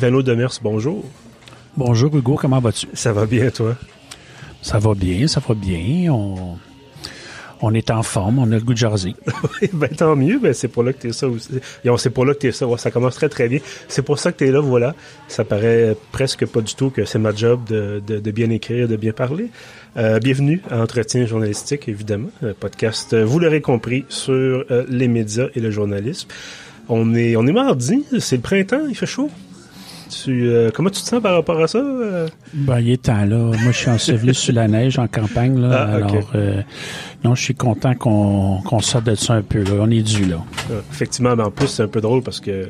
[0.00, 1.04] Ivano Demers, bonjour.
[1.76, 2.88] Bonjour Hugo, comment vas-tu?
[2.94, 3.76] Ça va bien, toi?
[4.62, 6.10] Ça va bien, ça va bien.
[6.10, 6.56] On,
[7.60, 9.14] on est en forme, on a le goût de jaser.
[9.74, 11.50] ben, tant mieux, ben, c'est pour là que t'es ça aussi.
[11.98, 12.64] C'est pour là que t'es ça.
[12.78, 13.58] ça commence très, très bien.
[13.88, 14.94] C'est pour ça que t'es là, voilà.
[15.28, 18.96] Ça paraît presque pas du tout que c'est ma job de, de, bien écrire, de
[18.96, 19.50] bien parler.
[19.98, 22.30] Euh, bienvenue à Entretien journalistique, évidemment.
[22.42, 26.28] Un podcast, euh, vous l'aurez compris, sur euh, les médias et le journalisme.
[26.88, 29.30] On est, on est mardi, c'est le printemps, il fait chaud?
[30.28, 31.78] Euh, comment tu te sens par rapport à ça?
[31.78, 32.28] Euh?
[32.52, 33.36] Ben, il est temps, là.
[33.36, 35.86] Moi, je suis enseveli sous la neige en campagne, là.
[35.88, 36.62] Ah, alors, euh,
[37.24, 39.72] non, je suis content qu'on sorte de ça un peu, là.
[39.80, 40.42] On est dû, là.
[40.70, 42.68] Ah, effectivement, mais en plus, c'est un peu drôle parce que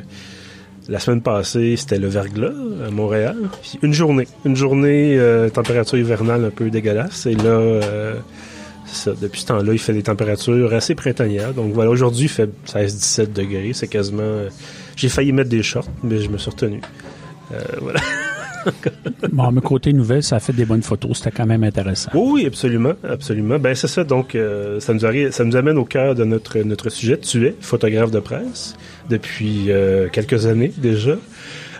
[0.89, 2.53] la semaine passée, c'était le verglas
[2.87, 3.37] à Montréal.
[3.83, 4.27] une journée.
[4.45, 5.19] Une journée,
[5.53, 7.27] température hivernale un peu dégueulasse.
[7.27, 7.81] Et là,
[8.87, 11.55] ça, depuis ce temps-là, il fait des températures assez printanières.
[11.55, 13.70] Donc voilà, aujourd'hui, il fait 16-17 degrés.
[13.73, 14.42] C'est quasiment...
[14.97, 16.81] J'ai failli mettre des shorts, mais je me suis retenu.
[17.53, 18.01] Euh, voilà.
[19.33, 21.19] bon, mais côté nouvelle, ça a fait des bonnes photos.
[21.19, 22.11] C'était quand même intéressant.
[22.15, 23.59] Oui, absolument, absolument.
[23.59, 24.05] Ben c'est ça.
[24.05, 27.19] Donc, euh, ça nous arrive, ça nous amène au cœur de notre notre sujet.
[27.19, 28.77] Tu es photographe de presse
[29.09, 31.17] depuis euh, quelques années déjà.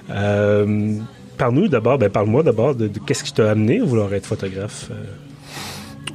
[0.09, 4.91] parle-nous d'abord, ben parle-moi d'abord de, qu'est-ce qui t'a amené à vouloir être photographe.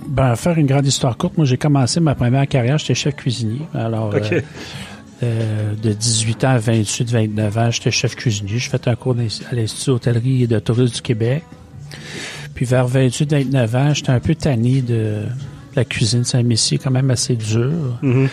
[0.07, 3.61] Ben, faire une grande histoire courte, moi j'ai commencé ma première carrière, j'étais chef cuisinier.
[3.73, 4.13] Alors,
[5.23, 8.57] euh, de 18 ans à 28, 29 ans, j'étais chef cuisinier.
[8.57, 11.43] J'ai fait un cours à l'Institut d'hôtellerie et de tourisme du Québec.
[12.53, 15.23] Puis vers 28, 29 ans, j'étais un peu tanné de
[15.75, 17.99] la cuisine Saint-Messier, quand même assez dur.
[18.01, 18.27] Mm-hmm.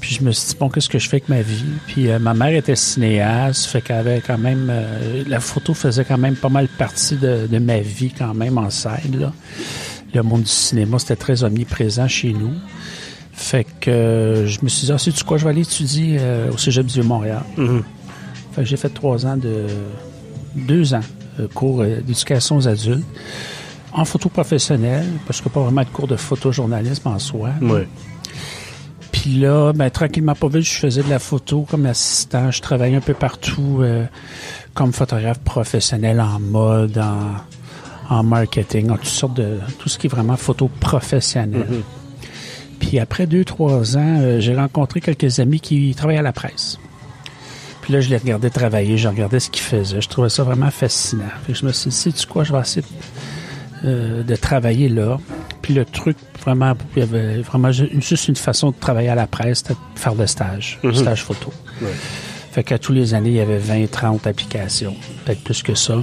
[0.00, 1.64] Puis je me suis dit, bon, qu'est-ce que je fais avec ma vie?
[1.86, 4.68] Puis euh, ma mère était cinéaste, fait qu'elle avait quand même...
[4.70, 8.70] Euh, la photo faisait quand même pas mal partie de, ma vie quand même en
[8.70, 9.32] scène,
[10.14, 12.52] Le monde du cinéma, c'était très omniprésent chez nous.
[13.32, 16.52] Fait que euh, je me suis dit, ah, sais-tu quoi, je vais aller étudier euh,
[16.52, 17.42] au Cégep du Montréal.
[17.56, 17.82] Mm-hmm.
[18.52, 19.66] Fait que j'ai fait trois ans de...
[20.54, 21.00] deux ans
[21.38, 23.06] de cours euh, d'éducation aux adultes
[23.92, 27.50] en photo professionnelle, parce que pas vraiment de cours de photojournalisme en soi.
[27.60, 27.80] Oui.
[29.10, 32.50] Puis là, ben, tranquillement, pas vite, je faisais de la photo comme assistant.
[32.50, 33.82] Je travaillais un peu partout
[34.74, 39.58] comme photographe professionnel en mode, en, en, marketing, en toutes sortes de...
[39.80, 41.66] tout ce qui est vraiment photo professionnelle.
[41.68, 41.99] Mm-hmm.
[42.80, 46.78] Puis après deux, trois ans, euh, j'ai rencontré quelques amis qui travaillaient à la presse.
[47.82, 50.00] Puis là, je les regardais travailler, je regardais ce qu'ils faisaient.
[50.00, 51.24] Je trouvais ça vraiment fascinant.
[51.48, 52.84] Je me suis dit, sais-tu quoi, je vais essayer
[53.84, 55.18] euh, de travailler là.
[55.62, 59.26] Puis le truc, vraiment, il y avait vraiment juste une façon de travailler à la
[59.26, 61.52] presse, c'était de faire des stages, mm stage photo.
[62.52, 66.02] Fait qu'à tous les années, il y avait 20, 30 applications, peut-être plus que ça.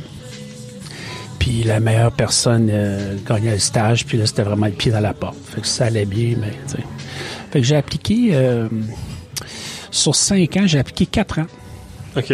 [1.48, 5.00] Puis la meilleure personne euh, gagnait le stage, puis là, c'était vraiment le pied dans
[5.00, 5.38] la porte.
[5.46, 6.52] Fait que ça allait bien, mais.
[7.52, 8.68] Fait que j'ai appliqué, euh,
[9.90, 11.46] sur cinq ans, j'ai appliqué quatre ans.
[12.18, 12.34] OK.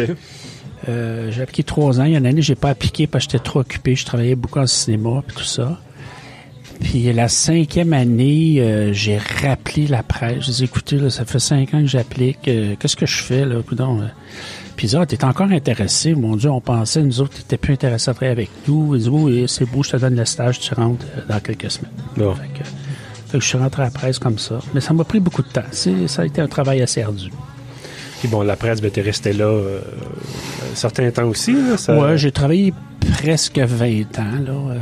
[0.89, 2.05] Euh, j'ai appliqué trois ans.
[2.05, 3.95] Il y a une année, j'ai pas appliqué parce que j'étais trop occupé.
[3.95, 5.79] Je travaillais beaucoup en cinéma et tout ça.
[6.81, 10.47] Puis la cinquième année, j'ai rappelé la presse.
[10.47, 12.41] Je dit, écoutez, là, ça fait cinq ans que j'applique.
[12.41, 13.57] Qu'est-ce que je fais, là?
[14.75, 16.15] Puis ils t'es encore intéressé.
[16.15, 18.95] Mon Dieu, on pensait, nous autres, t'étais plus intéressé à travailler avec nous.
[18.95, 21.91] Ils oui, c'est beau, je te donne le stage, tu rentres euh, dans quelques semaines.
[22.15, 22.63] Fait,
[23.33, 24.59] que, je suis rentré à la presse comme ça.
[24.73, 25.61] Mais ça m'a pris beaucoup de temps.
[25.71, 27.29] Ça a été un travail assez ardu.
[28.19, 29.79] Puis bon, la presse, ben, t'es resté là euh,
[30.71, 31.53] un certain temps aussi.
[31.53, 32.73] Là, Ouais, j'ai travaillé
[33.19, 34.39] presque 20 ans.
[34.45, 34.77] Là, euh,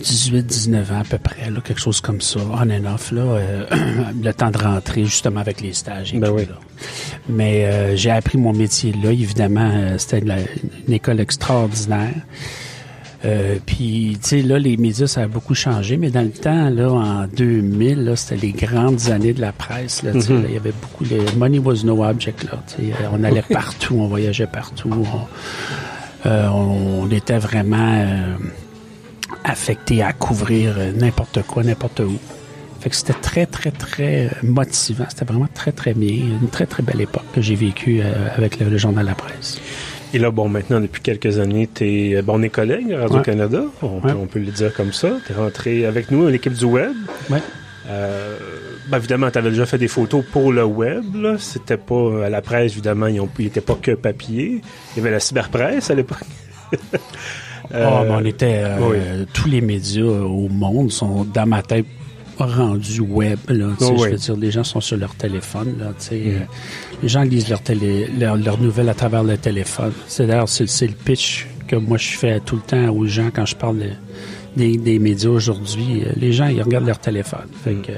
[0.00, 3.66] 18-19 ans à peu près, là, quelque chose comme ça, on and off, là, euh,
[4.22, 6.14] le temps de rentrer justement avec les stages.
[6.14, 6.46] ben oui.
[7.28, 12.14] Mais euh, j'ai appris mon métier là, évidemment, euh, c'était une, école extraordinaire.
[13.66, 16.90] puis, tu sais, là, les médias, ça a beaucoup changé, mais dans le temps, là,
[16.90, 20.44] en 2000, là, c'était les grandes années de la presse, là, mm-hmm.
[20.48, 22.62] il y avait beaucoup, le money was no object, là,
[23.12, 24.90] on allait partout, on voyageait partout,
[26.24, 28.04] on, on était vraiment
[29.44, 32.18] affecté à couvrir euh, n'importe quoi, n'importe où.
[32.80, 35.06] Fait que c'était très, très, très euh, motivant.
[35.08, 36.38] C'était vraiment très, très bien.
[36.40, 39.60] Une très, très belle époque que j'ai vécue euh, avec le, journal La Presse.
[40.12, 44.26] Et là, bon, maintenant, depuis quelques années, es, bon, on est collègues à Radio-Canada, on,
[44.26, 45.16] peut, le dire comme ça.
[45.26, 46.94] Tu es rentré avec nous à l'équipe du web.
[47.28, 47.42] Ouais.
[48.88, 51.04] Ben, évidemment, tu avais déjà fait des photos pour le web.
[51.38, 54.60] C'était pas à la presse, évidemment, ils n'étaient pas que papier.
[54.94, 56.18] Il y avait la cyberpresse à l'époque.
[57.74, 58.62] Ah, on était.
[58.64, 61.86] Euh, tous les médias au monde sont, dans ma tête,
[62.38, 63.38] rendus web.
[63.48, 65.76] Là, Je veux dire, les gens sont sur leur téléphone.
[65.78, 65.94] Là, mm.
[66.12, 66.38] euh,
[67.02, 69.92] les gens lisent leurs leur, nouvelles à travers le téléphone.
[70.06, 73.46] C'est d'ailleurs c'est, le pitch que moi je fais tout le temps aux gens quand
[73.46, 73.78] je parle
[74.56, 76.02] des, médias aujourd'hui.
[76.04, 77.48] Euh, les gens, ils regardent leur téléphone.
[77.64, 77.82] Fait mm.
[77.82, 77.92] que,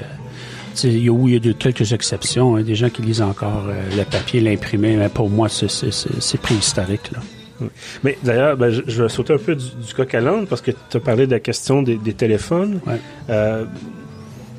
[0.85, 4.03] il y a, il y a quelques exceptions, hein, des gens qui lisent encore le
[4.05, 7.11] papier, l'imprimé, mais pour moi, c'est, préhistorique.
[7.11, 7.19] Là.
[8.03, 10.61] Mais d'ailleurs, ben, je, je, vais sauter un peu du, du coq à l'âne parce
[10.61, 12.79] que tu as parlé de la question des, des téléphones.
[12.85, 12.99] Ouais.
[13.29, 13.65] Euh,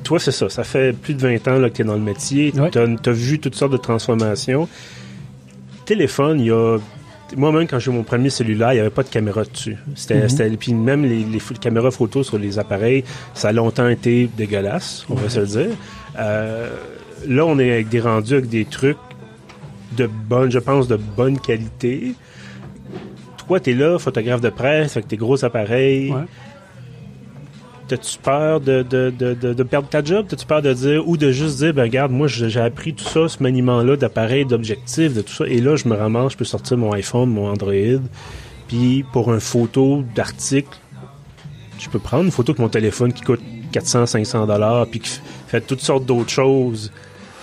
[0.03, 0.49] toi, c'est ça.
[0.49, 2.51] Ça fait plus de 20 ans là, que tu es dans le métier.
[2.55, 2.69] Ouais.
[2.71, 4.67] Tu as, vu toutes sortes de transformations.
[5.85, 6.77] Téléphone, il y a.
[7.37, 9.77] Moi-même, quand j'ai eu mon premier cellulaire, il n'y avait pas de caméra dessus.
[9.95, 10.57] C'était, Mhm.
[10.57, 11.25] puis même les,
[11.61, 15.69] caméras photos sur les appareils, ça a longtemps été dégueulasse, on va se le dire.
[16.19, 16.69] Euh,
[17.25, 18.97] là, on est avec des rendus avec des trucs
[19.95, 22.15] de bonne, je pense, de bonne qualité.
[23.51, 26.09] Toi, t'es là, photographe de presse, avec tes gros appareils.
[26.09, 26.21] Ouais.
[27.89, 30.25] T'as-tu peur de, de, de, de, de perdre ta job?
[30.29, 33.27] T'as-tu peur de dire, ou de juste dire, ben regarde, moi j'ai appris tout ça,
[33.27, 36.77] ce maniement-là d'appareils, d'objectifs, de tout ça, et là je me ramasse, je peux sortir
[36.77, 37.99] mon iPhone, mon Android,
[38.69, 40.77] puis pour une photo d'article,
[41.77, 43.41] je peux prendre une photo avec mon téléphone qui coûte
[43.73, 46.89] 400, 500 dollars, puis qui fait toutes sortes d'autres choses.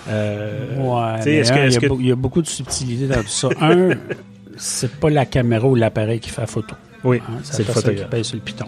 [0.09, 3.51] Euh, Ouais, il, y que y a beaucoup de subtilité dans tout ça.
[3.61, 3.91] Un,
[4.59, 6.75] c'est pas la caméra ou l'appareil qui fait la photo.
[7.05, 8.11] oui, Hein, c'est le personne qui photographe.
[8.11, 8.67] paye sur le piton.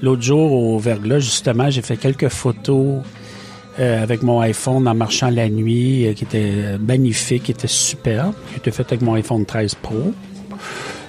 [0.00, 3.02] L'autre jour, au Verglas, justement, j'ai fait quelques photos
[3.78, 8.32] euh, avec mon iPhone en marchant la nuit, euh, qui était magnifique, qui était superbe,
[8.52, 10.14] qui était fait avec mon iPhone 13 Pro.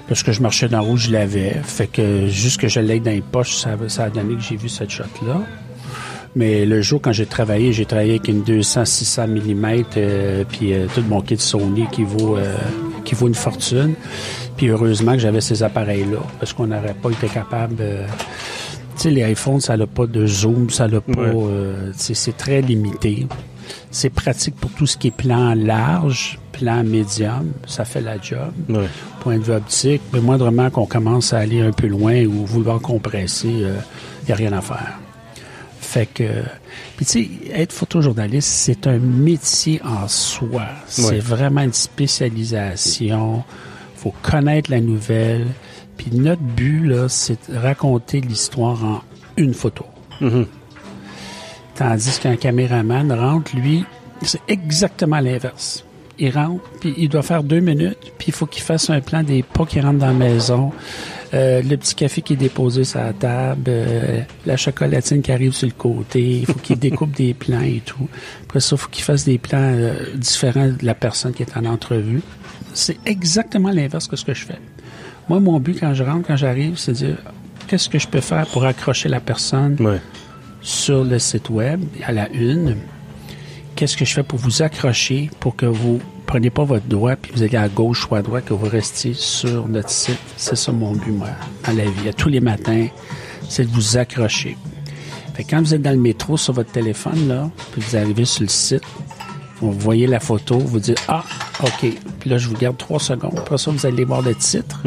[0.08, 1.56] Parce que je marchais dans la roue, je l'avais.
[1.64, 4.56] Fait que juste que je l'ai dans les poches, ça, ça a donné que j'ai
[4.58, 5.42] vu cette shot-là.
[6.36, 10.88] Mais le jour, quand j'ai travaillé, j'ai travaillé avec une 200-600 mm, euh, puis euh,
[10.94, 12.38] tout mon kit Sony qui vaut,
[13.04, 13.94] qui vaut une fortune.
[14.58, 17.76] Puis heureusement que j'avais ces appareils-là, parce qu'on n'aurait pas été capable...
[17.80, 18.06] euh,
[18.96, 21.12] tu sais, les iPhones, ça n'a pas de zoom, ça n'a pas...
[21.22, 21.32] Ouais.
[21.50, 23.28] euh, c'est très limité.
[23.92, 28.52] C'est pratique pour tout ce qui est plan large, plan médium, ça fait la job
[28.68, 28.88] Ouais.
[29.22, 32.80] point de vue optique, mais moindrement qu'on commence à aller un peu loin ou vouloir
[32.82, 33.68] compresser, il
[34.28, 35.00] n'y a rien à faire.
[35.90, 36.44] Fait que,
[36.98, 40.68] puis tu sais, être photojournaliste, c'est un métier en soi.
[40.86, 43.44] C'est vraiment une spécialisation.
[43.96, 45.48] faut connaître la nouvelle.
[45.98, 49.02] Puis notre but, là, c'est de raconter l'histoire en
[49.36, 49.84] une photo.
[50.22, 50.46] Mhm.
[51.74, 53.84] Tandis qu'un caméraman rentre, lui,
[54.22, 55.86] c'est exactement l'inverse.
[56.20, 59.24] Il rentre, puis il doit faire deux minutes, puis il faut qu'il fasse un plan
[59.24, 60.72] des pas qui rentrent dans la maison,
[61.34, 65.54] euh, le petit café qui est déposé sur la table, euh, la chocolatine qui arrive
[65.54, 68.08] sur le côté, il faut qu'il découpe des plans et tout.
[68.44, 71.56] Après ça, il faut qu'il fasse des plans euh, différents de la personne qui est
[71.58, 72.22] en entrevue.
[72.74, 74.60] C'est exactement l'inverse que ce que je fais.
[75.28, 77.18] Moi, mon but quand je rentre, quand j'arrive, c'est de dire
[77.68, 80.00] qu'est-ce que je peux faire pour accrocher la personne Ouais.
[80.62, 82.78] sur le site web, à la une,
[83.76, 86.00] qu'est-ce que je fais pour vous accrocher, pour que vous
[86.30, 89.16] preniez pas votre doigt, puis vous allez à gauche ou à droite, que vous restiez
[89.16, 90.20] sur notre site.
[90.38, 91.30] C'est ça mon but, moi,
[91.66, 92.08] dans la vie.
[92.08, 92.86] À tous les matins,
[93.50, 94.56] c'est de vous accrocher.
[95.50, 98.50] Quand vous êtes dans le métro sur votre téléphone, là, puis vous arrivez sur le
[98.50, 98.84] site,
[99.62, 101.24] vous voyez la photo, vous dites Ah,
[101.64, 101.92] OK.
[102.20, 103.38] Puis là, je vous garde trois secondes.
[103.38, 104.82] Après ça, vous allez voir le titre.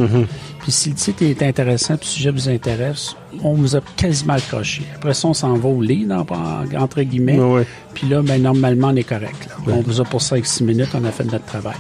[0.63, 4.35] Puis si le titre est intéressant, puis le sujet vous intéresse, on vous a quasiment
[4.35, 4.83] accroché.
[4.97, 7.39] Après ça, on s'en va au lit, entre guillemets.
[7.95, 9.49] Puis là, ben, normalement, on est correct.
[9.67, 9.75] là.
[9.75, 11.77] On vous a pour 5-6 minutes, on a fait notre travail.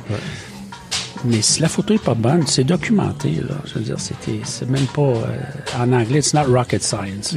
[1.25, 3.31] Mais si la photo est pas bonne, c'est documenté.
[3.49, 3.55] Là.
[3.67, 5.03] Je veux dire, c'était, c'est même pas...
[5.03, 5.25] euh,
[5.79, 7.35] en anglais, it's not rocket science.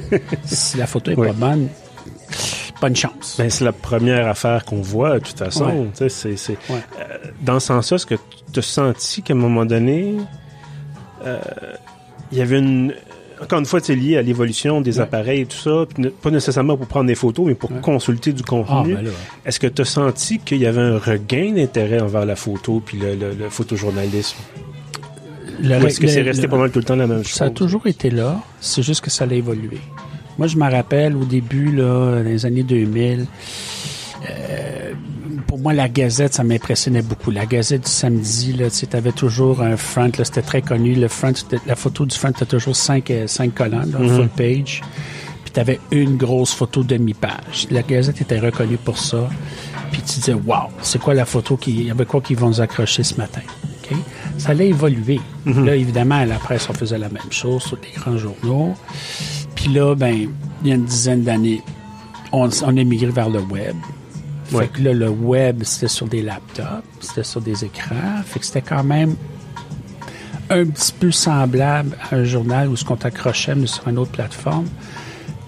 [0.46, 1.68] si la photo est pas bonne,
[2.80, 3.36] bonne chance.
[3.38, 5.64] Ben, c'est la première affaire qu'on voit, de toute façon.
[5.66, 6.08] Ouais.
[6.08, 6.76] C'est- c'est- Ouais.
[7.00, 8.14] Euh, dans ce sens-là, est-ce que
[8.52, 10.16] tu as senti qu'à un moment donné,
[11.24, 11.38] euh,
[12.32, 12.94] il y avait une.
[13.42, 15.02] Encore une fois, c'est lié à l'évolution des Ouais.
[15.04, 18.42] appareils et tout ça, ne- pas nécessairement pour prendre des photos, mais pour consulter du
[18.46, 18.94] Ah, contenu.
[18.94, 19.10] ben là.
[19.44, 22.96] Est-ce que tu as senti qu'il y avait un regain d'intérêt envers la photo puis
[22.98, 24.38] le, le- le photojournalisme?
[25.60, 27.32] Le- Ou est-ce que c'est resté pas mal tout le temps la même chose?
[27.32, 29.80] Ça a toujours été là, c'est juste que ça a évolué.
[30.38, 33.26] Moi, je me rappelle au début, là, dans les années 2000,
[34.28, 34.92] euh,
[35.46, 37.30] pour moi, la Gazette, ça m'impressionnait beaucoup.
[37.30, 40.94] La Gazette du samedi, là, tu avais toujours un front, là, c'était très connu.
[40.94, 41.32] Le front,
[41.66, 44.82] la photo du front, c'était toujours cinq, euh, cinq colonnes, là, full page.
[45.44, 47.68] Puis tu avais une grosse photo demi-page.
[47.70, 49.28] La Gazette était reconnue pour ça.
[49.92, 52.48] Puis tu disais, wow, c'est quoi la photo qui, il y avait quoi qui vont
[52.48, 53.42] nous accrocher ce matin?
[53.90, 53.96] OK?
[54.38, 55.20] Ça allait évoluer.
[55.46, 58.74] Là, évidemment, à la presse, on faisait la même chose sur les grands journaux.
[59.66, 60.28] Puis là, ben,
[60.62, 61.60] il y a une dizaine d'années,
[62.30, 63.74] on, on a migré vers le web.
[64.44, 64.68] Fait Ouais.
[64.68, 68.22] que là, le web, c'était sur des laptops, c'était sur des écrans.
[68.24, 69.16] Fait que c'était quand même
[70.50, 74.12] un petit peu semblable à un journal où ce qu'on t'accrochait, mais sur une autre
[74.12, 74.66] plateforme.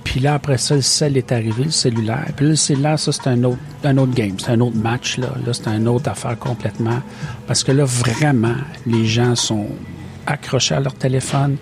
[0.02, 2.26] Puis là, après ça, le cell est arrivé, le cellulaire.
[2.34, 4.34] Puis là, le cellulaire, ça, c'est un autre, un autre game.
[4.40, 5.28] C'est un autre match, là.
[5.46, 6.98] Là, c'est une autre affaire complètement.
[7.46, 9.68] Parce que là, vraiment, les gens sont
[10.26, 11.56] accrochés à leur téléphone.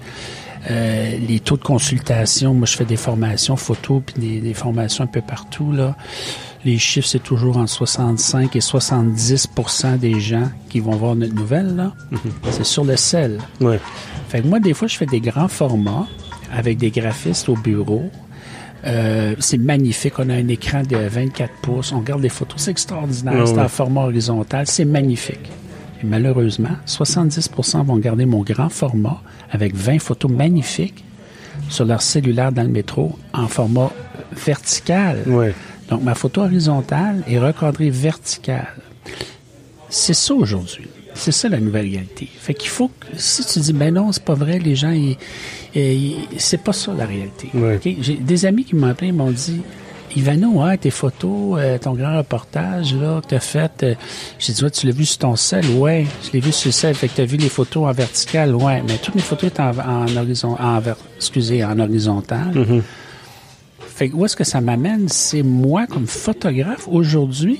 [0.70, 5.04] Euh, les taux de consultation, moi, je fais des formations photo puis des, des formations
[5.04, 5.96] un peu partout, là.
[6.64, 11.76] les chiffres, c'est toujours entre 65 et 70% des gens qui vont voir notre nouvelle,
[11.76, 11.92] là.
[12.50, 13.38] C'est sur le sel.
[13.60, 13.80] Ouais.
[14.28, 16.06] Fait que moi, des fois, je fais des grands formats
[16.52, 18.10] avec des graphistes au bureau.
[18.84, 20.14] Euh, c'est magnifique.
[20.18, 21.92] On a un écran de 24 pouces.
[21.92, 22.60] On regarde les photos.
[22.62, 23.46] C'est extraordinaire.
[23.46, 23.62] C'est ouais.
[23.62, 24.66] en format horizontal.
[24.66, 25.50] C'est magnifique.
[26.02, 31.04] Et malheureusement, 70% vont garder mon grand format avec 20 photos magnifiques
[31.68, 33.90] sur leur cellulaire dans le métro en format
[34.32, 35.22] vertical.
[35.88, 38.74] Donc, ma photo horizontale est recadrée verticale.
[39.88, 40.88] C'est ça aujourd'hui.
[41.14, 42.28] C'est ça la nouvelle réalité.
[42.38, 45.16] Fait qu'il faut que, si tu dis, ben non, c'est pas vrai, les gens, ils,
[45.74, 47.48] ils- c'est pas ça la réalité.
[48.02, 49.62] J'ai des amis qui m'ont appelé, ils m'ont dit,
[50.16, 53.94] Ivano, hein, tes photos, euh, ton grand reportage, là, que t'as fait, euh,
[54.38, 55.64] j'ai dit, ouais, tu l'as vu sur ton sel?
[55.76, 56.94] Ouais, je l'ai vu sur le sel.
[56.94, 58.54] Fait que t'as vu les photos en vertical?
[58.54, 62.52] Ouais, mais toutes mes photos étaient en, en horizon, en, ver- excusez, en horizontal.
[63.80, 65.08] Fait que où est-ce que ça m'amène?
[65.08, 67.58] C'est moi, comme photographe, aujourd'hui,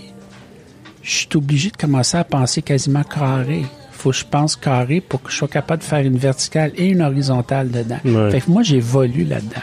[1.03, 3.63] je suis obligé de commencer à penser quasiment carré.
[3.93, 6.87] faut que je pense carré pour que je sois capable de faire une verticale et
[6.89, 7.99] une horizontale dedans.
[8.05, 8.31] Ouais.
[8.33, 9.63] Fait que moi, j'évolue là-dedans.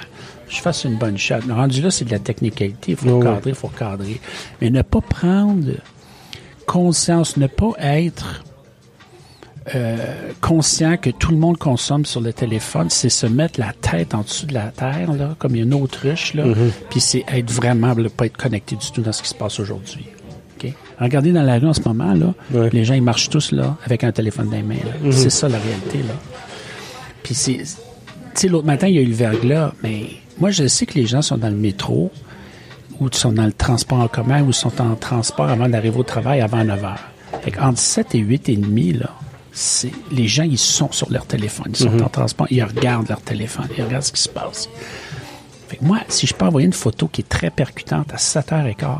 [0.53, 1.36] Je fasse une bonne shot.
[1.48, 2.91] Le rendu là, c'est de la technicalité.
[2.91, 3.24] Il faut Ouais.
[3.25, 4.22] cadrer, il faut cadrer.
[4.62, 5.72] Mais ne pas prendre
[6.67, 8.43] conscience, ne pas être
[9.75, 9.98] euh,
[10.41, 14.22] conscient que tout le monde consomme sur le téléphone, c'est se mettre la tête en
[14.22, 16.43] dessous de la terre, là, comme une autruche, là,
[16.89, 19.60] puis c'est être vraiment, là, pas être connecté du tout dans ce qui se passe
[19.60, 20.05] aujourd'hui.
[21.00, 22.69] Regardez dans la rue en ce moment, là, Ouais.
[22.72, 25.12] les gens, ils marchent tous, là, avec un téléphone dans les mains, là.
[25.12, 26.13] C'est ça, la réalité, là.
[27.24, 27.57] Puis c'est...
[27.57, 27.65] Tu
[28.36, 30.07] sais, l'autre matin, il y a eu le verglas, mais
[30.39, 32.11] moi, je sais que les gens sont dans le métro,
[32.99, 36.41] ou sont dans le transport en commun, ou sont en transport avant d'arriver au travail
[36.41, 37.03] avant 9 heures.
[37.41, 39.09] Fait qu'entre 7 et 8 et demi, là,
[40.11, 41.67] les gens, ils sont sur leur téléphone.
[41.71, 44.69] Ils sont en transport, ils regardent leur téléphone, ils regardent ce qui se passe.
[45.67, 48.99] Fait que moi, si je peux envoyer une photo qui est très percutante à 7h15,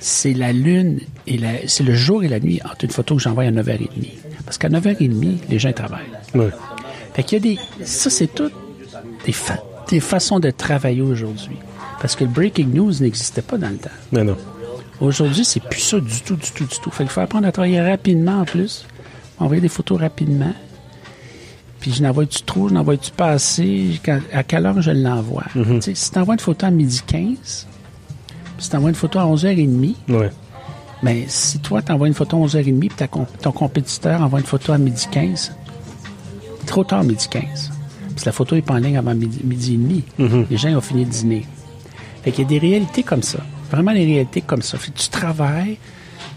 [0.00, 3.44] c'est la lune et c'est le jour et la nuit entre une photo que j'envoie
[3.44, 3.88] à 9h30.
[4.44, 6.02] Parce qu'à 9h30, les gens travaillent.
[6.34, 6.50] Ouais.
[7.14, 7.86] Fait qu'il y a des.
[7.86, 8.50] Ça, c'est tout
[9.24, 11.56] des, fa- des façons de travailler aujourd'hui.
[12.00, 13.90] Parce que le breaking news n'existait pas dans le temps.
[14.12, 14.36] Mais non.
[15.00, 16.90] Aujourd'hui, c'est plus ça du tout, du tout, du tout.
[16.90, 18.86] Fait qu'il faut apprendre à travailler rapidement en plus.
[19.38, 20.52] Envoyer des photos rapidement.
[21.80, 25.44] Puis je n'envoie-tu trop, je n'envoie-tu pas assez, quand- à quelle heure je l'envoie?
[25.80, 27.66] Sais, Si tu envoies une photo à midi 15,
[28.56, 30.30] puis si tu envoies une photo à 11h30, Ouais.
[31.02, 33.08] mais si toi, tu envoies une photo à 11h30 puis
[33.42, 35.52] ton compétiteur envoie une photo à midi 15,
[36.64, 37.70] trop tard midi 15.
[38.14, 40.04] Puis la photo n'est pas en ligne avant midi, midi et demi.
[40.50, 41.46] Les gens ils ont fini de dîner.
[42.22, 43.38] Fait qu'il y a des réalités comme ça.
[43.70, 44.78] Vraiment des réalités comme ça.
[44.78, 45.78] Fait que tu travailles,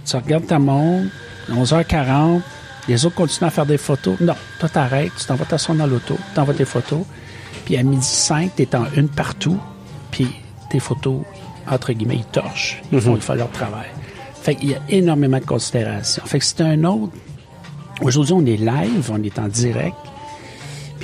[0.06, 1.12] tu regardes ta montre,
[1.52, 2.42] 11h40,
[2.88, 4.20] les autres continuent à faire des photos.
[4.20, 7.02] Non, toi t'arrêtes, tu t'envoies ta sonde dans l'auto, tu envoies tes photos,
[7.66, 9.60] puis à midi 5, tu es en une partout,
[10.10, 10.28] puis
[10.70, 11.22] tes photos,
[11.70, 12.82] entre guillemets, ils torchent.
[12.92, 13.88] Ils font, ils font leur travail.
[14.42, 16.24] Fait qu'il y a énormément de considération.
[16.26, 17.14] Fait que c'est un autre...
[18.02, 19.96] Aujourd'hui, on est live, on est en direct,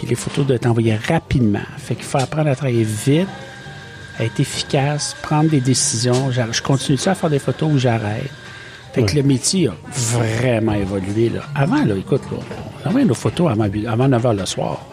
[0.04, 1.60] puis les photos doivent être envoyées rapidement.
[1.78, 3.28] Fait qu'il faut apprendre à travailler vite,
[4.20, 6.30] à être efficace, prendre des décisions.
[6.32, 8.30] Je continue à faire des photos ou j'arrête.
[8.94, 11.30] Fait que le métier a vraiment évolué.
[11.30, 11.42] Là.
[11.56, 12.38] Avant, là, écoute, là,
[12.84, 14.86] on envoyait nos photos avant, avant 9 h le soir.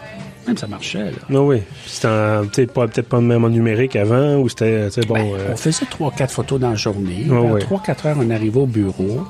[0.47, 1.05] Même ça marchait.
[1.11, 1.17] Là.
[1.29, 1.57] Non, oui.
[1.83, 5.13] Puis C'était peut-être pas, même en numérique avant, ou c'était, bon...
[5.13, 7.25] Ben, euh, On faisait 3-4 photos dans la journée.
[7.27, 7.61] Vers ouais.
[7.61, 9.27] 3-4 heures, on arrivait au bureau.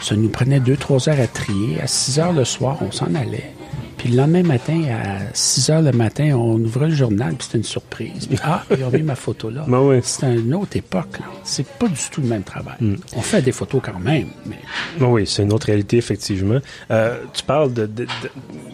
[0.00, 1.80] Ça nous prenait 2-3 heures à trier.
[1.80, 3.52] À 6 heures le soir, on s'en allait.
[3.98, 7.58] Puis le lendemain matin, à 6 heures le matin, on ouvrait le journal, puis c'était
[7.58, 8.26] une surprise.
[8.28, 9.64] Puis, ah, ils ont mis ma photo là.
[9.68, 9.98] Ben oui.
[10.02, 11.18] C'est une autre époque.
[11.42, 12.76] C'est pas du tout le même travail.
[12.80, 12.94] Hmm.
[13.16, 14.58] On fait des photos quand même, mais
[15.00, 16.58] Non, oui, c'est une autre réalité, effectivement.
[16.92, 18.08] Euh, tu parles de, de- de-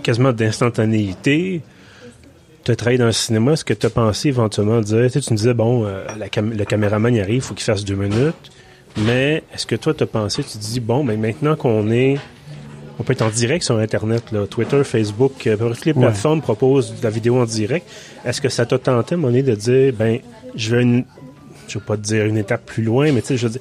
[0.03, 1.63] quasiment d'instantanéité.
[2.65, 3.53] Tu as travaillé dans le cinéma.
[3.53, 6.29] Est-ce que tu as pensé éventuellement dire, tu, sais, tu me disais, bon, euh, la
[6.29, 8.35] cam- le caméraman y arrive, il faut qu'il fasse deux minutes.
[8.99, 12.17] Mais est-ce que toi, tu as pensé, tu te dis, bon, mais maintenant qu'on est.
[12.99, 16.01] On peut être en direct sur Internet, là, Twitter, Facebook, euh, toutes les Ouais.
[16.03, 17.87] plateformes proposent de la vidéo en direct.
[18.25, 20.19] Est-ce que ça t'a tenté à un moment donné de dire, ben,
[20.55, 21.05] je vais une,
[21.69, 23.61] je veux pas te dire une étape plus loin, mais tu sais, je veux dire,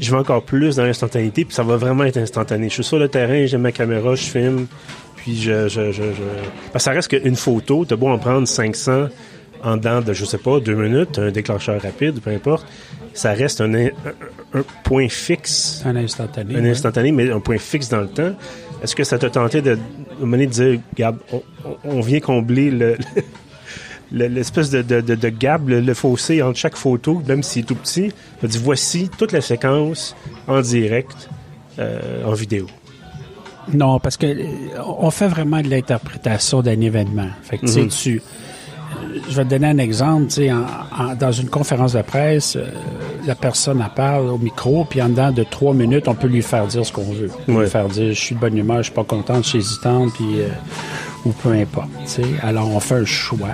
[0.00, 2.68] je vais encore plus dans l'instantanéité, puis ça va vraiment être instantané.
[2.68, 4.66] Je suis sur le terrain, j'ai ma caméra, je filme,
[5.16, 5.68] puis je...
[5.68, 6.22] je, je, je...
[6.72, 9.08] Parce que ça reste qu'une photo, t'as beau en prendre 500
[9.62, 12.66] en dedans de, je sais pas, deux minutes, un déclencheur rapide, peu importe,
[13.14, 13.88] ça reste un, un,
[14.54, 16.56] un point fixe, un instantané.
[16.56, 16.70] un ouais.
[16.70, 18.34] instantané, mais un point fixe dans le temps.
[18.82, 19.78] Est-ce que ça t'a tenté de,
[20.20, 21.18] de, dire, regarde,
[21.84, 22.96] on, vient combler le...
[24.12, 27.62] le- l'espèce de, de, de, de gap, le, le fossé entre chaque photo, même s'il
[27.62, 30.14] est tout petit, on dit voici toute la séquence
[30.46, 31.28] en direct,
[31.80, 32.66] euh, en vidéo.
[33.72, 34.46] Non, parce que euh,
[35.00, 37.30] on fait vraiment de l'interprétation d'un événement.
[37.42, 37.88] Fait que, tu sais, Mhm.
[37.88, 38.22] tu.
[39.28, 40.26] Je vais te donner un exemple.
[40.26, 40.66] Tu sais, en-
[40.98, 42.66] en- dans une conférence de presse, euh,
[43.26, 46.42] la personne elle parle au micro, puis en dedans de trois minutes, on peut lui
[46.42, 47.30] faire dire ce qu'on veut.
[47.32, 47.64] On peut Ouais.
[47.64, 50.12] lui faire dire, je suis de bonne humeur, je suis pas contente, je suis hésitante,
[50.14, 50.48] puis euh,
[51.24, 51.88] ou peu importe.
[52.04, 52.22] tu sais.
[52.42, 53.48] Alors on fait un choix.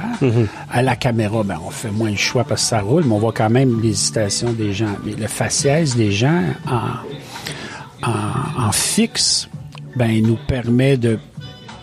[0.71, 3.19] À la caméra, ben on fait moins le choix parce que ça roule, mais on
[3.19, 4.95] voit quand même l'hésitation des gens.
[5.07, 9.49] Mais le faciès des gens en, en, en fixe,
[9.97, 11.19] ben il nous permet de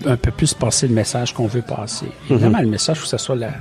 [0.05, 2.05] un peu plus passer le message qu'on veut passer.
[2.29, 3.51] Évidemment, le message, faut que ce soit la,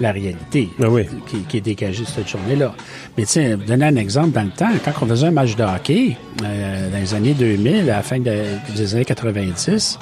[0.00, 1.06] la réalité Ah oui.
[1.28, 2.74] qui, qui est dégagée cette journée-là.
[3.16, 5.62] Mais tu sais, donner un exemple dans le temps, quand on faisait un match de
[5.64, 8.44] hockey, euh, dans les années 2000, à la fin de-
[8.76, 9.98] des années 90,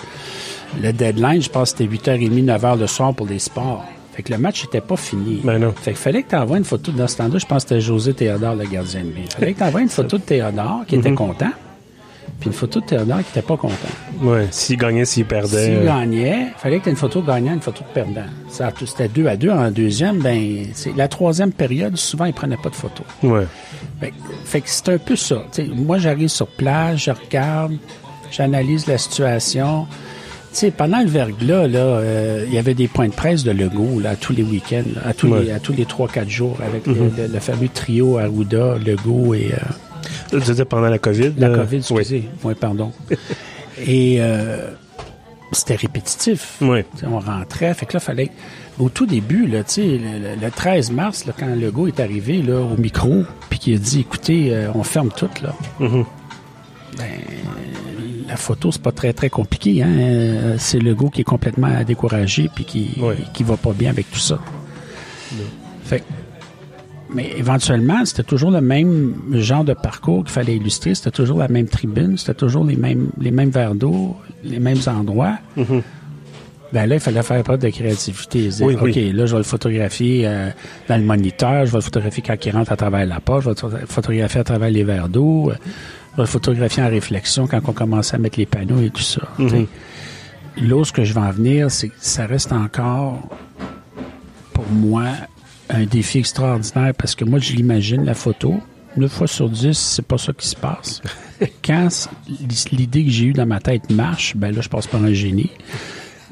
[0.83, 3.85] le deadline, je pense, c'était 8h30, 9h le soir pour les sports.
[4.13, 5.41] Fait que le match n'était pas fini.
[5.45, 5.73] Ben non.
[5.73, 6.91] Fait qu'il fallait que tu envoies une photo.
[6.91, 9.33] Dans ce temps-là, je pense que c'était José Théodore, le gardien de but.
[9.33, 11.01] fallait que tu envoies une photo de Théodore qui Mhm.
[11.07, 11.51] était content,
[12.40, 13.75] puis une photo de Théodore qui n'était pas content.
[14.23, 14.47] Ouais.
[14.50, 15.64] S'il gagnait, s'il perdait.
[15.66, 18.26] S'il euh, gagnait, il fallait que tu aies une photo gagnant, une photo de perdant.
[18.49, 20.18] Ça, C'était deux à deux en deuxième.
[20.18, 20.66] Ben,
[20.97, 23.07] la troisième période, souvent, ils prenaient pas de photos.
[23.23, 23.47] Ouais.
[24.00, 24.12] Fait,
[24.45, 25.42] fait que c'est un peu ça.
[25.75, 27.76] Moi, j'arrive sur place, je regarde,
[28.30, 29.87] j'analyse la situation.
[30.52, 33.50] Tu sais, pendant le verglas, là, euh, il y avait des points de presse de
[33.50, 35.42] Legault là, tous les week-ends, à tous Ouais.
[35.42, 39.35] les à tous les trois quatre jours, avec le, le- le fameux trio Arruda, Legault
[39.35, 39.57] et euh,
[40.31, 41.33] Tu disais pendant la COVID.
[41.38, 42.00] la COVID, oui.
[42.00, 42.25] excusez.
[42.45, 42.93] Oui, pardon.
[43.87, 44.71] et euh,
[45.53, 46.57] c'était répétitif.
[46.61, 48.31] Sais, on rentrait, fait que là, fallait.
[48.79, 52.61] Au tout début, là, le, le- le 13 mars, là, quand Legault est arrivé là,
[52.61, 55.53] au micro, puis qu'il a dit écoutez, euh, on ferme tout, là.
[55.81, 56.05] Mhm.
[56.97, 57.05] Ben,
[58.29, 59.83] la photo, c'est pas très, très compliqué.
[59.83, 59.88] Hein?
[59.99, 63.17] Euh, C'est Legault qui est complètement découragé puis qui, Ouais.
[63.35, 64.38] qui va pas bien avec tout ça.
[65.85, 66.05] Fait que-
[67.15, 70.95] mais éventuellement, c'était toujours le même genre de parcours qu'il fallait illustrer.
[70.95, 74.79] C'était toujours la même tribune, c'était toujours les mêmes, les mêmes verres d'eau, les mêmes
[74.87, 75.38] endroits.
[76.71, 78.49] Ben là, il fallait faire preuve de créativité.
[78.49, 79.12] Dire, Oui, OK, oui.
[79.12, 80.50] là, je vais le photographier euh,
[80.87, 83.49] dans le moniteur, je vais le photographier quand il rentre à travers la porte, je
[83.67, 85.54] vais le photographier à travers les verres d'eau, euh,
[86.13, 89.00] je vais le photographier en réflexion quand on commence à mettre les panneaux et tout
[89.02, 89.23] ça.
[89.49, 89.67] sais.
[90.61, 93.26] Là, ce que je vais en venir, c'est que ça reste encore,
[94.52, 95.04] pour moi,
[95.71, 98.61] un défi extraordinaire parce que moi, je l'imagine, la photo.
[98.97, 101.02] 9 fois sur 10, c'est pas ça qui se passe.
[101.65, 101.89] Quand
[102.73, 105.50] l'idée que j'ai eue dans ma tête marche, ben là, je passe par un génie.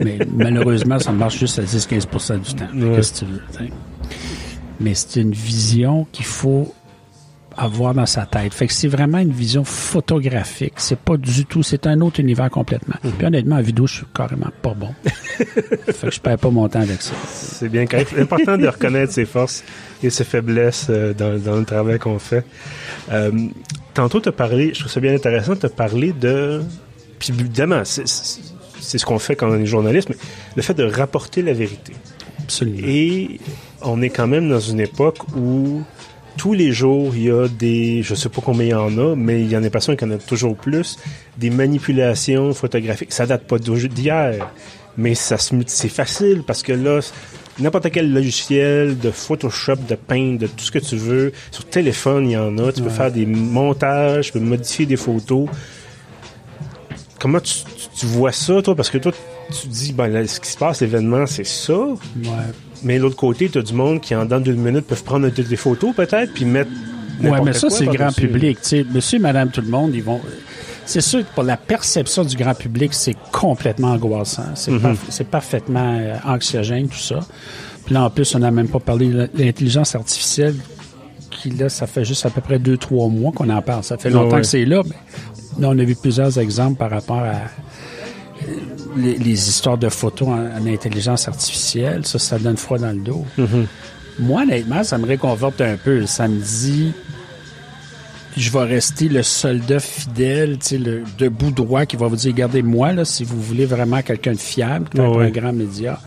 [0.00, 2.64] Mais malheureusement, ça marche juste à 10-15% du temps.
[2.74, 3.00] Ouais.
[3.00, 3.42] Que tu veux?
[4.80, 6.74] Mais c'est une vision qu'il faut
[7.56, 8.52] avoir dans sa tête.
[8.54, 10.74] Fait que c'est vraiment une vision photographique.
[10.76, 12.96] C'est pas du tout, c'est un autre univers complètement.
[13.02, 14.94] Puis honnêtement, en vidéo, je suis carrément pas bon.
[15.34, 17.14] fait que je perds pas mon temps avec ça.
[17.28, 18.10] C'est bien correct.
[18.14, 19.64] C'est important de reconnaître ses forces
[20.02, 22.44] et ses faiblesses euh, dans, dans le travail qu'on fait.
[23.10, 23.30] Euh,
[23.94, 26.62] tantôt, tu as parlé, je trouve ça bien intéressant, tu as parlé de.
[27.18, 30.16] Puis évidemment, c'est ce qu'on fait quand on est journaliste, mais
[30.54, 31.94] le fait de rapporter la vérité.
[32.42, 32.86] Absolument.
[32.86, 33.40] Et
[33.82, 35.82] on est quand même dans une époque où
[36.36, 39.14] tous les jours, il y a des, je sais pas combien il y en a,
[39.16, 40.98] mais il y en a qu'il y en a toujours plus,
[41.38, 43.12] des manipulations photographiques.
[43.12, 44.46] Ça date pas d'hier,
[44.96, 47.00] mais ça se, c'est facile parce que là,
[47.58, 52.26] n'importe quel logiciel de Photoshop, de Paint, de tout ce que tu veux, sur téléphone,
[52.28, 52.72] il y en a.
[52.72, 55.48] Tu peux faire des montages, tu peux modifier des photos.
[57.18, 58.74] Comment tu, tu- tu vois ça, toi?
[58.76, 59.12] Parce que toi,
[59.58, 61.72] tu dis, ben, là, ce qui se passe, l'événement, c'est ça.
[61.78, 61.96] Ouais.
[62.82, 65.28] Mais de l'autre côté, tu as du monde qui, en dedans d'une minute, peuvent prendre
[65.28, 66.70] des photos, peut-être, puis mettre.
[67.20, 68.58] N'importe mais ça, c'est le grand public.
[68.92, 70.20] Monsieur, madame, tout le monde, ils vont.
[70.84, 74.44] C'est sûr que pour la perception du grand public, c'est complètement angoissant.
[74.54, 74.96] C'est Mhm.
[75.30, 77.20] parfaitement euh, anxiogène, tout ça.
[77.84, 80.54] Puis là, en plus, on n'a même pas parlé de l'intelligence artificielle,
[81.30, 83.82] qui là, ça fait juste à peu près deux, trois mois qu'on en parle.
[83.82, 84.42] Ça fait longtemps ouais.
[84.42, 84.82] que c'est là.
[84.84, 87.34] Mais là, on a vu plusieurs exemples par rapport à
[88.96, 90.32] les, les histoires de photos en,
[90.62, 92.06] en intelligence artificielle.
[92.06, 93.24] Ça, ça donne froid dans le dos.
[94.18, 96.06] Moi, honnêtement, ça me réconforte un peu.
[96.06, 96.92] Ça me dit,
[98.36, 102.32] je vais rester le soldat fidèle, tu sais, le debout droit qui va vous dire,
[102.32, 105.30] regardez-moi, là, si vous voulez vraiment quelqu'un de fiable, Ah un ouais.
[105.30, 105.98] grand média,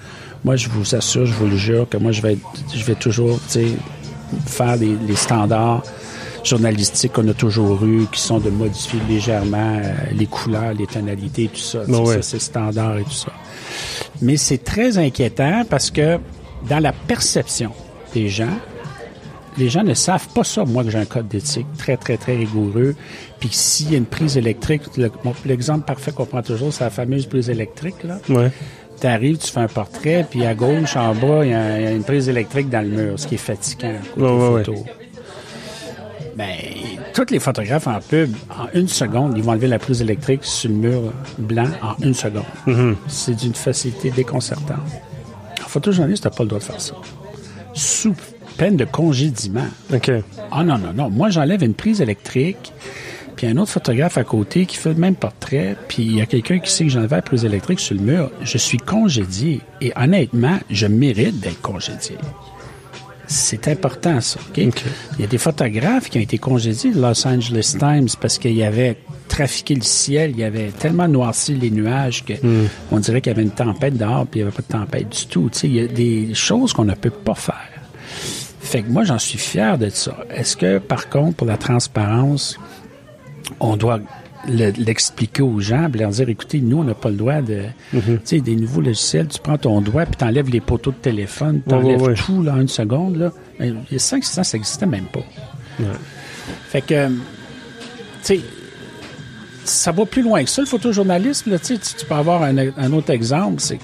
[0.45, 2.95] moi, je vous assure, je vous le jure, que moi, je vais, être- je vais
[2.95, 3.67] toujours, tu sais,
[4.45, 5.83] faire les, les standards
[6.43, 11.49] journalistiques qu'on a toujours eu, qui sont de modifier légèrement euh, les couleurs, les tonalités,
[11.53, 11.85] tout ça.
[11.85, 13.31] Ça, c'est standard et tout ça.
[14.21, 16.19] Mais c'est très inquiétant parce que
[16.67, 17.71] dans la perception
[18.13, 18.57] des gens,
[19.57, 22.35] les gens ne savent pas ça, moi, que j'ai un code d'éthique très, très, très
[22.35, 22.95] rigoureux.
[23.39, 24.83] Puis s'il y a une prise électrique,
[25.45, 28.19] l'exemple parfait qu'on prend toujours, c'est la fameuse prise électrique, là.
[28.29, 28.51] Ouais.
[28.99, 31.83] Tu arrives, tu fais un portrait, puis à gauche, en bas, il y, a il
[31.83, 34.63] y a une prise électrique dans le mur, ce qui est fatigant côté Ouais, ouais,
[34.63, 34.85] photo.
[36.35, 36.55] Ben,
[37.13, 40.69] tous les photographes en pub, en une seconde, ils vont enlever la prise électrique sur
[40.69, 42.43] le mur blanc en une seconde.
[42.67, 42.95] Mm-hmm.
[43.07, 44.79] C'est d'une facilité déconcertante.
[45.63, 46.95] En photojournaliste, t'as pas le droit de faire ça.
[47.73, 48.15] Sous,
[48.57, 49.67] peine de congédiement.
[49.93, 50.11] OK.
[50.51, 51.09] Ah non, non, non.
[51.09, 52.73] Moi, j'enlève une prise électrique,
[53.35, 56.25] puis un autre photographe à côté qui fait le même portrait, puis il y a
[56.25, 58.31] quelqu'un qui sait que j'enlève la prise électrique sur le mur.
[58.43, 59.61] Je suis congédié.
[59.79, 62.17] Et honnêtement, je mérite d'être congédié.
[63.29, 64.39] C'est important, ça.
[64.39, 64.59] OK?
[64.67, 64.83] OK.
[65.17, 68.55] Il y a des photographes qui ont été congédiés de Los Angeles Times parce qu'il
[68.55, 72.33] y avait trafiqué le ciel, il y avait tellement noirci les nuages que
[72.91, 75.09] on dirait qu'il y avait une tempête dehors, puis il n'y avait pas de tempête
[75.09, 75.49] du tout.
[75.53, 77.69] Tu sais, il y a des choses qu'on ne peut pas faire.
[78.59, 80.17] Fait que moi, j'en suis fier de ça.
[80.31, 82.59] Est-ce que, par contre, pour la transparence,
[83.59, 83.99] on doit
[84.47, 87.63] le- l'expliquer aux gens, leur dire, écoutez, nous, on n'a pas le droit de...
[87.91, 91.57] Tu sais, des nouveaux logiciels, tu prends ton doigt, puis t'enlèves les poteaux de téléphone,
[91.57, 92.13] ouais, t'enlèves ouais.
[92.13, 93.31] tout, là, en une seconde, là.
[93.59, 95.23] Mais il y a 5-6 ans, ça n'existait même pas.
[96.69, 97.13] Fait que, tu
[98.21, 98.39] sais,
[99.65, 101.51] ça va plus loin que ça, le photojournalisme.
[101.51, 103.79] Là, tu, sais, tu peux avoir un, un autre exemple, c'est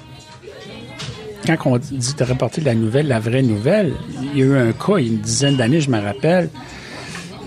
[1.45, 3.93] quand on dit de rapporter la nouvelle, la vraie nouvelle,
[4.33, 6.49] il y a eu un cas, il y a une dizaine d'années, je me rappelle,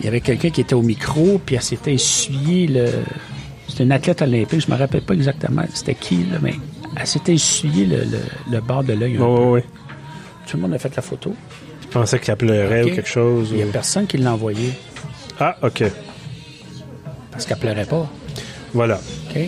[0.01, 2.87] il y avait quelqu'un qui était au micro, puis elle s'était essuyé le...
[3.69, 6.55] C'était une athlète olympique, je me rappelle pas exactement c'était qui, là, mais
[6.99, 9.19] elle s'était essuyé le, le- le bord de l'œil.
[9.19, 9.65] ouais, ouais.
[10.47, 11.35] Tout le monde a fait la photo.
[11.83, 13.49] Je pensais qu'elle pleurait ou quelque chose.
[13.51, 14.73] Il n'y a ou- personne qui l'a envoyé
[15.39, 15.85] Ah, OK.
[17.31, 18.11] parce qu'elle pleurait pas.
[18.75, 18.99] Voilà.
[19.31, 19.41] OK?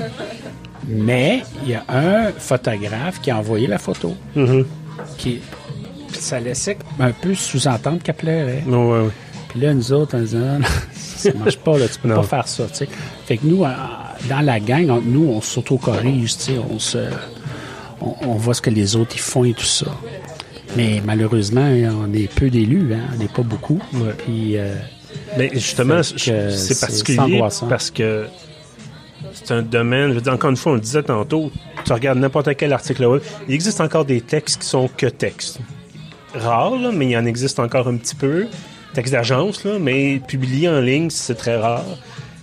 [0.89, 4.15] Mais il y a un photographe qui a envoyé la photo.
[4.35, 4.67] Mhm.
[5.19, 5.41] Qui,
[6.13, 8.63] ça laissait un peu sous-entendre qu'elle pleurait.
[8.67, 9.11] Ouais, ouais, ouais.
[9.51, 12.23] Puis là, nous autres, on disait, Ah, non, ça marche pas, là, tu peux pas
[12.23, 12.89] faire ça, tu sais.
[13.27, 13.59] Fait que nous,
[14.29, 16.99] dans la gang, on- nous, on s'auto-corrige, tu sais, on se...
[18.01, 19.87] On, on voit ce que les autres ils font et tout ça.
[20.77, 21.69] Mais malheureusement,
[22.01, 23.79] on est peu d'élus, hein, on n'est pas beaucoup.
[23.93, 24.15] Ouais.
[24.25, 24.75] Puis, euh,
[25.37, 28.27] Mais justement, c'est particulier parce que
[29.35, 31.51] c'est un domaine, je veux dire, encore une fois, on le disait tantôt,
[31.85, 35.59] tu regardes n'importe quel article web, il existe encore des textes qui sont que textes.
[36.35, 38.47] Rares, là, mais il y en existe encore un petit peu.
[38.95, 41.85] Textes d'agence, là, mais publié en ligne, c'est très rare.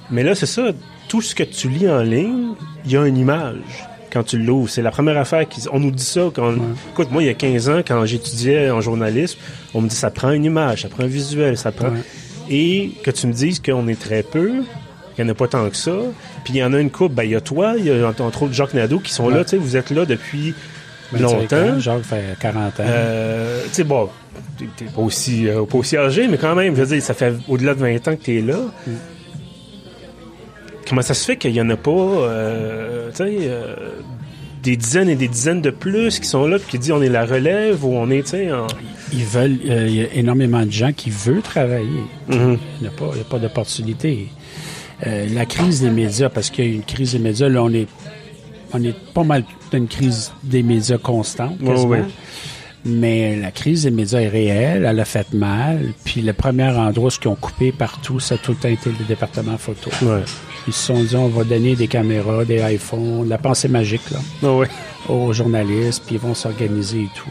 [0.10, 0.71] Mais là, c'est ça,
[1.07, 2.53] tout ce que tu lis en ligne,
[2.86, 4.69] il y a une image quand tu l'ouvres.
[4.69, 5.62] C'est la première affaire qui...
[5.71, 6.53] On nous dit ça quand...
[6.91, 9.39] Écoute, moi, il y a 15 ans, quand j'étudiais en journalisme,
[9.73, 11.89] on me dit ça prend une image, ça prend un visuel, ça prend...
[11.89, 12.01] Ouais.
[12.49, 14.63] Et que tu me dises qu'on est très peu,
[15.15, 15.97] qu'il n'y en a pas tant que ça.
[16.45, 18.07] Puis il y en a une couple, ben il y a toi, il y a
[18.07, 20.53] entre autres Jacques Nadeau qui sont là, tu sais, vous êtes là depuis
[21.12, 21.79] 25 longtemps.
[21.79, 22.83] Jacques fait 40 ans.
[22.88, 24.10] Euh, tu sais, bon,
[24.78, 27.34] t'es- pas aussi, euh, pas aussi âgé, mais quand même, je veux dire, ça fait
[27.47, 28.58] au-delà de 20 ans que t'es là.
[30.88, 33.76] Comment ça se fait qu'il y en a pas, euh, tu sais, euh,
[34.63, 37.10] des dizaines et des dizaines de plus qui sont là, puis qui disent on est
[37.10, 38.67] la relève ou on est, tu sais, en...
[39.13, 42.04] Ils veulent, il y a énormément de gens qui veulent travailler.
[42.28, 42.58] Mhm.
[42.80, 44.28] Il n'y a pas, d'opportunité.
[45.06, 47.88] La crise des médias, parce qu'il y a une crise des médias, là, on est,
[48.73, 51.88] on est pas mal dans une crise des médias constante, quasiment.
[51.91, 52.04] ouais.
[52.86, 55.94] Mais la crise des médias est réelle, elle a fait mal.
[56.06, 58.92] Puis le premier endroit où ils ont coupé partout, ça a tout le temps été
[58.98, 59.90] le département photo.
[60.02, 60.22] Ouais.
[60.68, 64.20] Ils se sont dit, on va donner des caméras, des iPhones, la pensée magique, là.
[64.44, 64.68] Ah ouais.
[65.10, 67.30] aux journalistes, puis ils vont s'organiser et tout.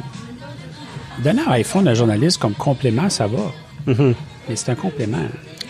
[1.22, 3.52] Donner un iPhone à un journaliste comme complément, ça va.
[3.86, 4.14] Mhm.
[4.48, 5.24] Mais c'est un complément.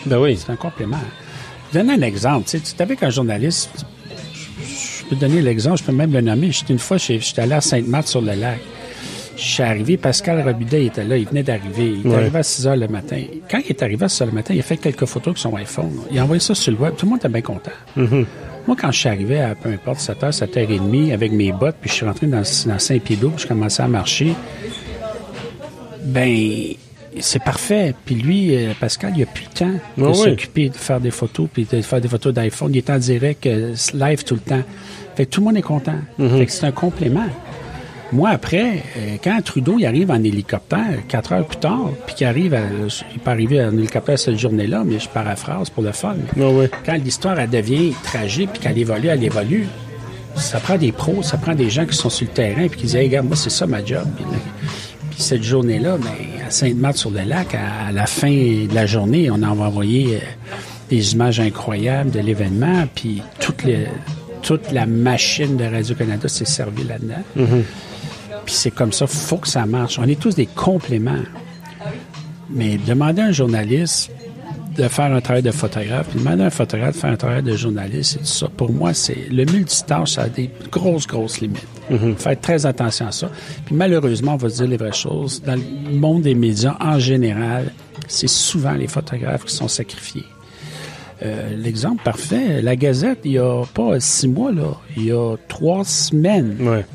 [0.05, 0.37] Ben oui.
[0.37, 0.99] C'est un complément.
[1.73, 2.47] Donner un exemple.
[2.49, 3.85] Tu sais, avec un journaliste,
[4.25, 6.51] je je peux donner l'exemple, je peux même le nommer.
[6.51, 8.59] J'étais une fois, j'étais allé à Sainte-Marthe-sur-le-Lac.
[9.37, 11.93] Je suis arrivé, Pascal Robidet était là, il venait d'arriver.
[12.03, 12.15] Il est Ouais.
[12.15, 13.21] arrivé à 6 heures le matin.
[13.49, 15.37] Quand il est arrivé à 6 heures le matin, il a fait quelques photos avec
[15.37, 15.91] son iPhone.
[16.11, 16.95] Il a envoyé ça sur le web.
[16.97, 17.71] Tout le monde était bien content.
[17.95, 21.51] Moi, quand je suis arrivé à peu importe 7 h 7 h 30 avec mes
[21.51, 24.33] bottes, puis je suis rentré dans, dans Saint-Pédo, puis je commençais à marcher,
[26.03, 26.73] ben
[27.19, 27.93] c'est parfait.
[28.05, 30.15] Puis lui, euh, Pascal, il a plus le temps de oui.
[30.15, 32.71] s'occuper de faire des photos, puis de faire des photos d'iPhone.
[32.73, 34.61] Il est en direct, euh, live tout le temps.
[35.15, 35.95] Fait que tout le monde est content.
[36.17, 37.25] Fait que c'est un complément.
[38.13, 42.27] Moi, après, euh, quand Trudeau il arrive en hélicoptère, quatre heures plus tard, puis qu'il
[42.27, 42.61] arrive, à,
[43.13, 46.15] il peut arriver en hélicoptère cette journée-là, mais je paraphrase pour le fun.
[46.39, 46.69] Ah ouais.
[46.85, 49.67] Quand l'histoire elle devient tragique, puis qu'elle évolue, elle évolue,
[50.35, 52.85] ça prend des pros, ça prend des gens qui sont sur le terrain, puis qui
[52.85, 54.05] disent, Hey, regarde, moi, c'est ça ma job.
[55.11, 59.53] Puis, cette journée-là, ben, à Sainte-Marthe-sur-le-Lac, à, à la fin de la journée, on en
[59.55, 60.19] va envoyer euh,
[60.89, 63.87] des images incroyables de l'événement, puis toute, les-
[64.43, 67.23] toute la machine de Radio-Canada s'est servie là-dedans.
[68.47, 69.99] Puis c'est comme ça, faut que ça marche.
[69.99, 71.19] On est tous des compléments.
[72.49, 74.09] Mais demander à un journaliste
[74.77, 77.43] de faire un travail de photographe, puis demander à un photographe de faire un travail
[77.43, 78.47] de journaliste, c'est tout ça.
[78.55, 81.67] Pour moi, c'est le multitâche, ça a des grosses, grosses limites.
[82.17, 83.29] Faire très attention à ça.
[83.65, 85.41] Puis malheureusement, on va se dire les vraies choses.
[85.43, 87.73] Dans le monde des médias, en général,
[88.07, 90.23] c'est souvent les photographes qui sont sacrifiés.
[91.23, 95.35] Euh, L'exemple parfait, la Gazette, il y a pas six mois, là, il y a
[95.49, 96.85] trois semaines, Ouais.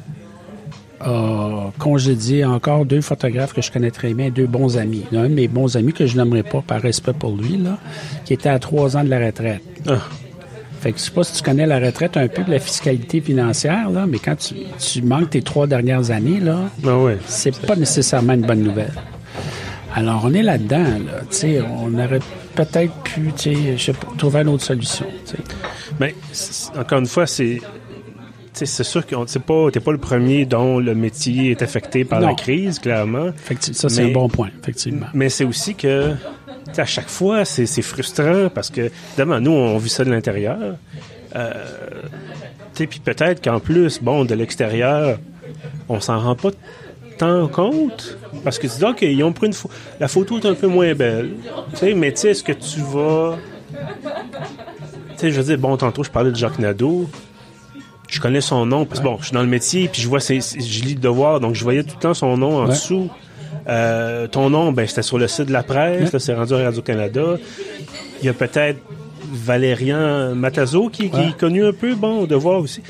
[1.05, 5.05] A congédié encore deux photographes que je connais très bien, deux bons amis.
[5.13, 7.79] Un de mes bons amis que je n'aimerais pas par respect pour lui, là,
[8.25, 9.63] qui était à trois ans de la retraite.
[9.87, 9.99] Ah.
[10.81, 13.21] Fait que je sais pas si tu connais la retraite un peu de la fiscalité
[13.21, 17.77] financière, là, mais quand tu, tu manques tes trois dernières années, là, Ah c'est pas
[17.77, 18.93] nécessairement une bonne nouvelle.
[19.95, 21.23] Alors, on est là-dedans, là.
[21.85, 22.21] On aurait
[22.55, 25.07] peut-être pu, tu sais, je sais pas, trouver une autre solution.
[26.01, 27.61] Mais c- encore une fois, c'est
[28.53, 32.21] c'est sûr que c'est pas t'es pas le premier dont le métier est affecté par
[32.21, 33.31] la crise, clairement.
[33.61, 35.07] Ça, c'est un bon point, effectivement.
[35.15, 36.15] Mais c'est aussi que
[36.77, 40.77] à chaque fois, c'est c'est frustrant parce que évidemment, nous, on vit ça de l'intérieur.
[41.35, 41.53] Euh,
[42.75, 45.19] puis peut-être qu'en plus, bon, de l'extérieur,
[45.89, 46.51] on s'en rend pas
[47.19, 49.75] tant compte parce que tu dis, OK, ils ont pris une photo.
[50.01, 51.31] La photo est un peu moins belle.
[51.97, 53.39] Mais tu sais, est-ce que tu vas.
[53.73, 57.09] Tu sais, je veux dire, bon, tantôt, je parlais de Jacques Nadeau.
[58.13, 60.21] Je connais son nom parce que bon, je suis dans le métier puis je vois,
[60.21, 62.65] ses- ses- je lis le devoir, donc je voyais tout le temps son nom en
[62.65, 62.69] Ouais.
[62.69, 63.09] dessous.
[63.69, 66.19] Euh, ton nom, ben c'était sur le site de la presse, Ouais.
[66.21, 67.39] c'est rendu à Radio-Canada.
[68.21, 68.79] Il y a peut-être
[69.33, 71.29] Valérian Matazo qui, qui Ouais.
[71.31, 72.83] est connu un peu, bon, au devoir aussi.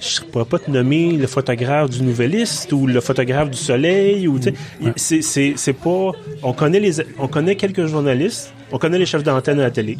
[0.00, 4.26] Je ne pourrais pas te nommer le photographe du Nouvelliste ou le photographe du Soleil
[4.26, 4.92] ou Ouais.
[4.96, 5.22] c'est
[5.56, 6.10] c'est pas
[6.42, 9.98] on connaît les on connaît quelques journalistes, on connaît les chefs d'antenne à la télé.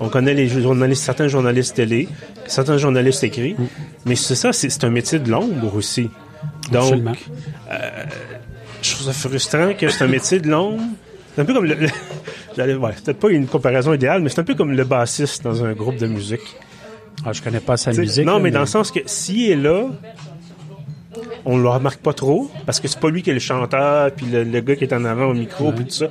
[0.00, 2.08] On connaît les journalistes, certains journalistes télé,
[2.46, 3.64] certains journalistes écrits, Mm.
[4.04, 6.10] mais c'est ça, c'est un métier de l'ombre aussi.
[6.70, 7.12] Donc, Absolument.
[8.82, 10.82] je trouve ça frustrant que c'est un métier de l'ombre.
[11.34, 11.74] C'est un peu comme le.
[11.74, 15.64] le- ouais, peut-être pas une comparaison idéale, mais c'est un peu comme le bassiste dans
[15.64, 16.40] un groupe de musique.
[17.24, 18.24] Ah, je connais pas sa T'sais, musique.
[18.26, 19.86] non, là, mais dans le sens que s'il est là,
[21.44, 24.26] on le remarque pas trop, parce que c'est pas lui qui est le chanteur, puis
[24.26, 26.06] le, le gars qui est en avant au micro, puis tout ça.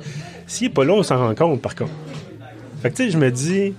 [0.46, 1.90] S'il est pas là, on s'en rend compte, par contre.
[2.86, 3.74] Fait que, tu sais, je me dis,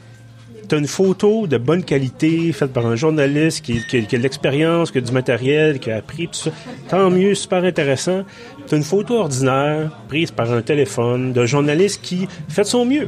[0.68, 4.24] t'as une photo de bonne qualité, faite par un journaliste qui, qui- qui a de
[4.24, 6.52] l'expérience, qui a du matériel, qui a appris, tout ça.
[6.90, 8.24] Tant mieux, super intéressant.
[8.68, 13.08] T'as une photo ordinaire, prise par un téléphone, d'un journaliste qui fait de son mieux,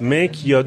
[0.00, 0.62] mais qui a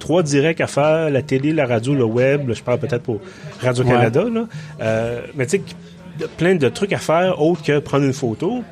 [0.00, 3.20] trois directs à faire, la télé, la radio, le web, là, je parle peut-être pour
[3.60, 4.46] Radio-Canada, là.
[4.80, 8.64] Euh, mais tu sais, plein de trucs à faire autres que prendre une photo.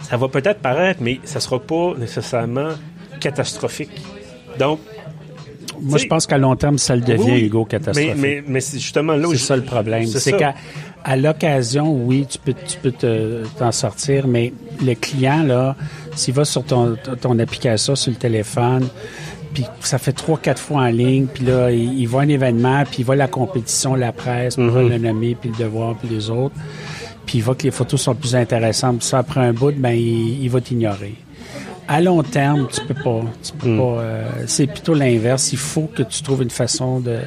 [0.00, 2.70] Ça va peut-être paraître, mais ça sera pas nécessairement
[3.20, 3.90] catastrophique.
[4.58, 4.80] Donc,
[5.80, 8.14] Moi, je pense qu'à long terme, ça le devient, oui, Hugo, catastrophique.
[8.16, 10.06] mais, mais c'est justement là où C'est ça le problème.
[10.06, 10.54] c'est qu'à
[11.04, 14.52] à l'occasion, oui, tu peux, tu peux te- t'en sortir, mais
[14.84, 15.76] le client, là,
[16.14, 18.88] s'il va sur ton, ton application sur le téléphone,
[19.54, 22.82] puis ça fait trois, quatre fois en ligne, puis là, il, il voit un événement,
[22.84, 24.88] puis il voit la compétition, la presse, va Mhm.
[24.88, 26.54] le nommer, puis le devoir, puis les autres,
[27.26, 29.90] puis il voit que les photos sont plus intéressantes, puis ça, après un bout, ben,
[29.92, 31.14] il, il va t'ignorer.
[31.88, 33.22] À long terme, tu peux pas.
[33.42, 33.78] Tu peux Mm.
[33.78, 33.82] pas.
[34.00, 35.52] euh, c'est plutôt l'inverse.
[35.52, 37.18] Il faut que tu trouves une façon de.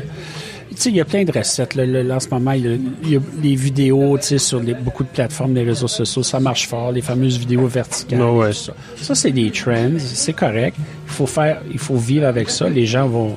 [0.70, 1.76] Tu sais, il y a plein de recettes.
[1.76, 4.38] Là, Là, en ce moment, il y a, il y a des vidéos tu sais,
[4.38, 6.24] sur les- beaucoup de plateformes, des réseaux sociaux.
[6.24, 8.22] Ça marche fort, les fameuses vidéos verticales.
[8.22, 8.50] Ah ouais.
[8.50, 9.98] tout ça, ça c'est des trends.
[9.98, 10.76] C'est correct.
[11.08, 12.70] Il faut faire, il faut vivre avec ça.
[12.70, 13.36] Les gens vont.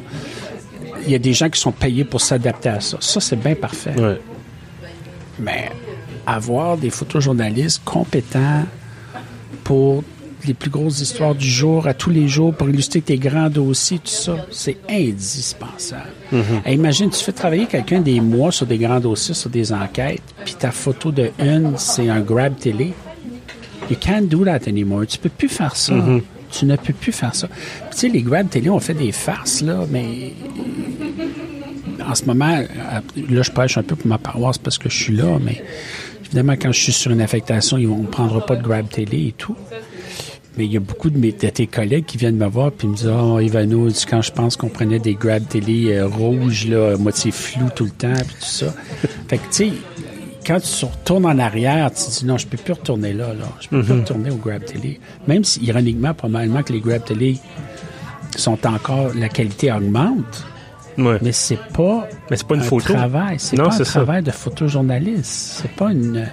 [1.06, 2.96] Il y a des gens qui sont payés pour s'adapter à ça.
[3.00, 3.94] Ça, c'est bien parfait.
[3.98, 4.20] Ouais.
[5.38, 5.70] Mais
[6.26, 8.64] avoir des photojournalistes compétents
[9.64, 10.04] pour
[10.46, 13.98] les plus grosses histoires du jour, à tous les jours, pour illustrer tes grands dossiers,
[13.98, 16.10] tout ça, c'est indispensable.
[16.66, 20.22] Et imagine, tu fais travailler quelqu'un des mois sur des grands dossiers, sur des enquêtes,
[20.44, 22.92] puis ta photo de une, c'est un grab télé.
[23.90, 25.06] You can't do that anymore.
[25.06, 25.94] Tu peux plus faire ça.
[26.50, 27.48] Tu ne peux plus faire ça.
[27.48, 27.58] Puis,
[27.92, 30.32] tu sais, les grab télé ont fait des farces, là, mais
[32.08, 32.46] en ce moment,
[32.90, 33.00] à-
[33.30, 35.62] là, je prêche un peu pour ma paroisse parce que je suis là, mais
[36.24, 39.34] évidemment, quand je suis sur une affectation, ils- ne prendra pas de grab télé et
[39.36, 39.56] tout.
[40.58, 42.86] Mais il y a beaucoup de, mes, de tes collègues qui viennent me voir puis
[42.86, 46.96] me disent Oh, Ivano, quand je pense qu'on prenait des grab télé euh, rouges, là,
[46.98, 48.66] moitié flou tout le temps, puis tout ça.
[49.28, 49.72] fait que, tu sais,
[50.46, 53.46] quand tu retournes en arrière, tu te dis non, je peux plus retourner là, là.
[53.60, 55.00] Je peux plus retourner au grab télé.
[55.26, 57.38] Même si, ironiquement, probablement que les grab télé
[58.36, 60.44] sont encore, la qualité augmente,
[60.98, 61.16] Ouais.
[61.22, 62.92] mais c'est pas, Mais c'est pas une un photo.
[62.92, 63.36] travail.
[63.38, 63.84] C'est pas un ça.
[63.84, 65.60] travail de photojournaliste.
[65.62, 66.26] C'est pas une,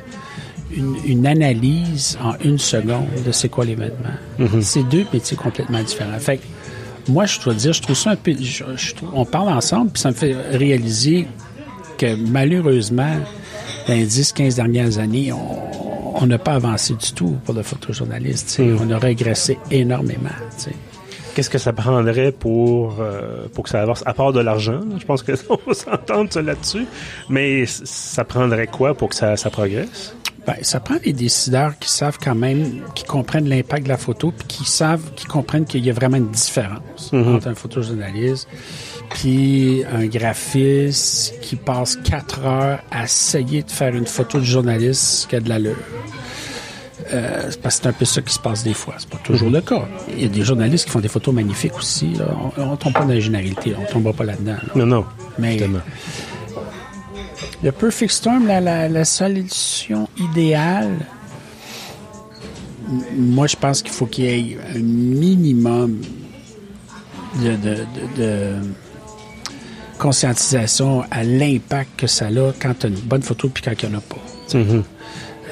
[0.76, 4.16] une, une analyse en une seconde de c'est quoi l'événement.
[4.40, 4.62] Mm-hmm.
[4.62, 6.20] C'est deux métiers complètement différents.
[6.20, 6.44] Fait que,
[7.12, 8.34] moi, je dois dire, je trouve ça un peu.
[8.40, 11.28] je- je trouve- on parle ensemble, puis ça me fait réaliser
[11.98, 13.16] que malheureusement,
[13.88, 18.60] dans les 10-15 dernières années, on n'a pas avancé du tout pour le photojournaliste.
[18.60, 18.78] Mm.
[18.82, 20.30] On a régressé énormément.
[21.36, 24.04] Qu'est-ce que ça prendrait pour, euh, pour que ça avance?
[24.06, 26.86] À part de l'argent, je pense que on va s'entendre là-dessus.
[27.30, 30.16] Mais ça prendrait quoi pour que ça, ça progresse?
[30.50, 34.34] Ben, ça prend des décideurs qui savent quand même, qui comprennent l'impact de la photo,
[34.36, 38.48] puis qui savent, qui comprennent qu'il y a vraiment une différence entre un photojournaliste
[39.12, 45.30] puis un graphiste qui passe quatre heures à essayer de faire une photo de journaliste
[45.30, 45.76] qui a de l'allure.
[47.14, 48.96] Euh, c'est parce que c'est un peu ça qui se passe des fois.
[48.98, 49.88] C'est pas toujours le cas.
[50.16, 52.14] Il y a des journalistes qui font des photos magnifiques aussi.
[52.16, 52.26] Là.
[52.58, 53.76] On, ne tombe pas dans la généralité.
[53.80, 54.54] On tombera pas là-dedans.
[54.54, 54.72] là.
[54.76, 55.06] Non, non.
[55.38, 55.60] Mais.
[57.64, 60.98] Le Perfect Storm, la, la, la solution idéale,
[63.16, 66.02] moi, je pense qu'il faut qu'il y ait un minimum
[67.44, 67.76] de, de-
[68.18, 68.54] de- de
[70.00, 73.90] conscientisation à l'impact que ça a quand tu as une bonne photo puis quand il
[73.90, 74.58] n'y en a pas.
[74.58, 74.84] Mhm.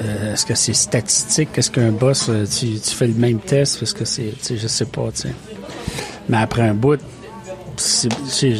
[0.02, 1.50] Euh, Est-ce que c'est statistique?
[1.56, 3.78] Est-ce qu'un boss, euh, tu, tu fais le même test?
[3.80, 5.08] Parce que c'est, je sais pas.
[6.28, 7.00] Mais après un bout,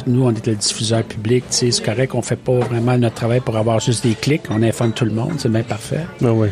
[0.06, 3.56] nous, on est le diffuseur public, c'est correct, on fait pas vraiment notre travail pour
[3.56, 6.04] avoir juste des clics, on informe tout le monde, c'est bien parfait.
[6.22, 6.50] Ah ouais.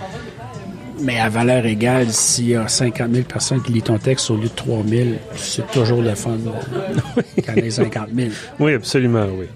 [1.00, 4.36] Mais à valeur égale, s'il y a 50 000 personnes qui lisent ton texte au
[4.36, 8.30] lieu de 3 000, c'est toujours le fun euh, quand il y a 50 000.
[8.58, 9.46] Oui, absolument, oui.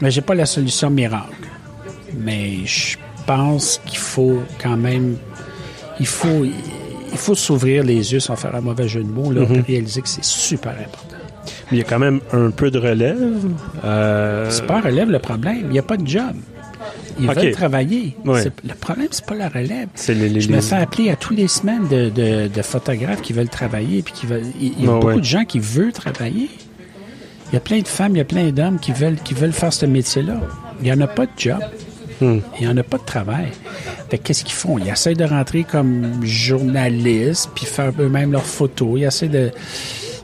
[0.00, 1.48] Mais j'ai pas la solution miracle.
[2.18, 5.16] Mais je pense qu'il faut quand même,
[5.98, 9.46] il faut, il faut s'ouvrir les yeux sans faire un mauvais jeu de mots, là,
[9.46, 11.11] puis réaliser que c'est super important.
[11.72, 13.18] Il y a quand même un peu de relève.
[13.84, 15.62] Euh, C'est pas relève le problème.
[15.64, 16.34] Il n'y a pas de job.
[17.20, 18.16] Ils veulent travailler.
[18.24, 19.88] Le problème, c'est pas la relève.
[20.08, 23.32] Les- les- Je me fais appeler à tous les semaines de, de- de photographes qui
[23.32, 24.02] veulent travailler.
[24.02, 25.16] Puis qui veulent, il il y a beaucoup ouais.
[25.18, 26.48] de gens qui veulent travailler.
[27.50, 29.52] Il y a plein de femmes, il y a plein d'hommes qui veulent, qui veulent
[29.52, 30.40] faire ce métier-là.
[30.80, 31.58] Il n'y en a pas de job.
[32.20, 32.38] Hmm.
[32.58, 33.48] Il n'y en a pas de travail.
[34.24, 34.78] Qu'est-ce qu'ils font?
[34.78, 38.98] Ils essaient de rentrer comme journalistes, puis faire eux-mêmes leurs photos.
[39.00, 39.50] Ils essaient de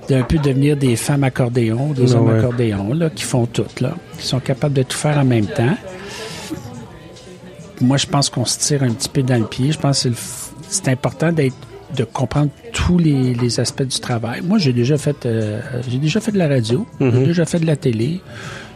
[0.08, 2.38] d'un peu devenir des femmes accordéons, des hommes ouais.
[2.38, 5.76] accordéons, là, qui font tout, là, qui sont capables de tout faire en même temps.
[7.80, 9.70] Moi, je pense qu'on se tire un petit peu dans le pied.
[9.72, 10.08] Je pense que
[10.68, 11.54] c'est important d'être
[11.96, 14.42] de comprendre tous les, les aspects du travail.
[14.42, 17.66] Moi, j'ai déjà fait euh, j'ai déjà fait de la radio, j'ai déjà fait de
[17.66, 18.20] la télé,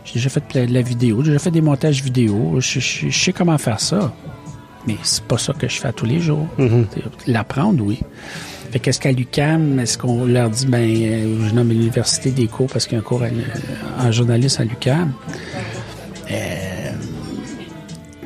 [0.05, 2.57] j'ai déjà fait de la, vidéo, j'ai déjà fait des montages vidéo.
[2.61, 4.15] Je, je- je sais comment faire ça.
[4.87, 6.47] Mais c'est pas ça que je fais à tous les jours.
[7.27, 8.01] L'apprendre, oui.
[8.73, 12.69] Fait qu'est-ce qu'à l'UCAM, est-ce qu'on leur dit, ben, euh, je nomme l'université des cours
[12.73, 13.23] parce qu'il y a un cours
[13.99, 15.13] en journalisme à l'UCAM.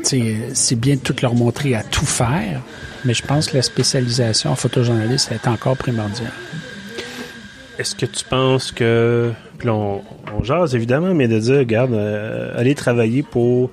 [0.03, 2.61] Sais, c'est bien de tout leur montrer à tout faire,
[3.05, 6.31] mais je pense que la spécialisation en photojournaliste est encore primordiale.
[7.81, 9.33] Est-ce que tu penses que.
[9.59, 13.73] Puis on, on jase évidemment, mais de dire, regarde, euh, aller travailler pour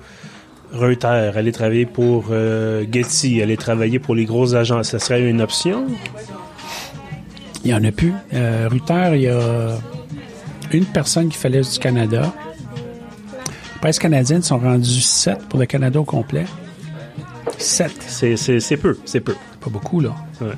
[0.72, 5.40] Reuters, aller travailler pour euh, Getty, aller travailler pour les grosses agences, ça serait une
[5.40, 5.86] option?
[7.64, 8.12] Il y en a plus.
[8.34, 9.76] Euh, Ruther, il y a
[10.72, 12.32] une personne qui fait l'Est du Canada.
[13.74, 16.44] Les presses canadiennes sont rendues sept pour le Canada au complet.
[17.58, 17.92] Sept.
[18.06, 19.34] C'est, peu, c'est peu.
[19.60, 20.14] Pas beaucoup, là.
[20.40, 20.48] Ouais.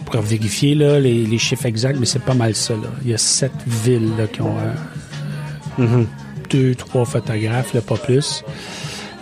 [0.00, 2.74] On pourrait vérifier là, les, les chiffres exacts, mais c'est pas mal ça.
[2.74, 2.88] Là.
[3.04, 4.72] Il y a sept villes là, qui ont euh,
[5.78, 6.06] Mhm.
[6.50, 8.44] deux, trois photographes, là, pas plus.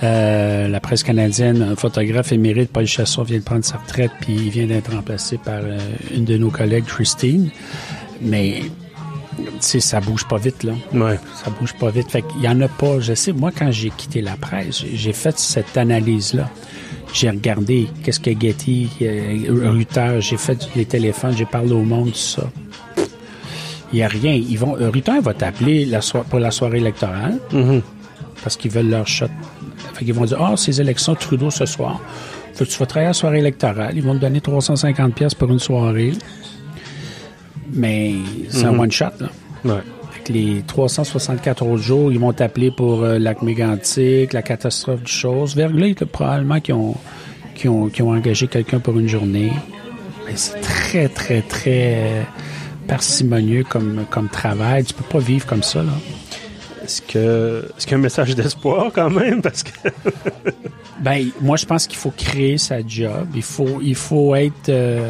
[0.02, 4.32] Euh, la presse canadienne, un photographe émérite, Paul Chasson, vient de prendre sa retraite, puis
[4.34, 5.78] il vient d'être remplacé par euh,
[6.14, 7.50] une de nos collègues, Christine.
[8.22, 8.62] Mais,
[9.36, 10.72] tu sais, ça bouge pas vite, là.
[10.94, 11.18] Ouais.
[11.44, 12.10] Ça bouge pas vite.
[12.10, 12.98] Fait qu'il y en a pas.
[13.00, 16.48] Je sais, moi, quand j'ai quitté la presse, j'ai- fait cette analyse-là.
[17.12, 22.12] J'ai regardé qu'est-ce que Getty, euh, Ruther, j'ai fait les téléphones, j'ai parlé au monde,
[22.12, 22.48] tout ça.
[23.92, 24.32] Il n'y a rien.
[24.32, 27.82] Ils vont, Ruther va t'appeler la pour la soirée électorale Mhm.
[28.42, 29.26] parce qu'ils veulent leur shot.
[30.00, 32.00] Fait qu'ils vont dire, ah, ces élections Trudeau ce soir.
[32.54, 33.92] Fait que tu vas travailler à la soirée électorale?
[33.94, 36.14] Ils vont te donner 350 pièces pour une soirée.
[37.70, 38.14] Mais
[38.48, 39.28] c'est un one-shot, là.
[39.66, 39.82] Ouais.
[40.10, 45.02] Fait que les 364 autres jours, ils vont t'appeler pour euh, lac mégantique, la catastrophe
[45.02, 45.54] du chose.
[45.54, 46.94] Verglas, probablement qui ont,
[47.54, 49.52] qui ont, qui ont engagé quelqu'un pour une journée.
[50.24, 52.22] Mais c'est très, très, très euh,
[52.88, 54.82] parcimonieux comme, comme travail.
[54.84, 55.92] Tu peux pas vivre comme ça, là.
[56.90, 59.40] Est-ce que est-ce qu'il y a un message d'espoir quand même?
[59.42, 59.70] Parce que.
[61.00, 63.26] Ben, moi, je pense qu'il faut créer sa job.
[63.34, 64.68] Il faut, il faut être.
[64.68, 65.08] euh,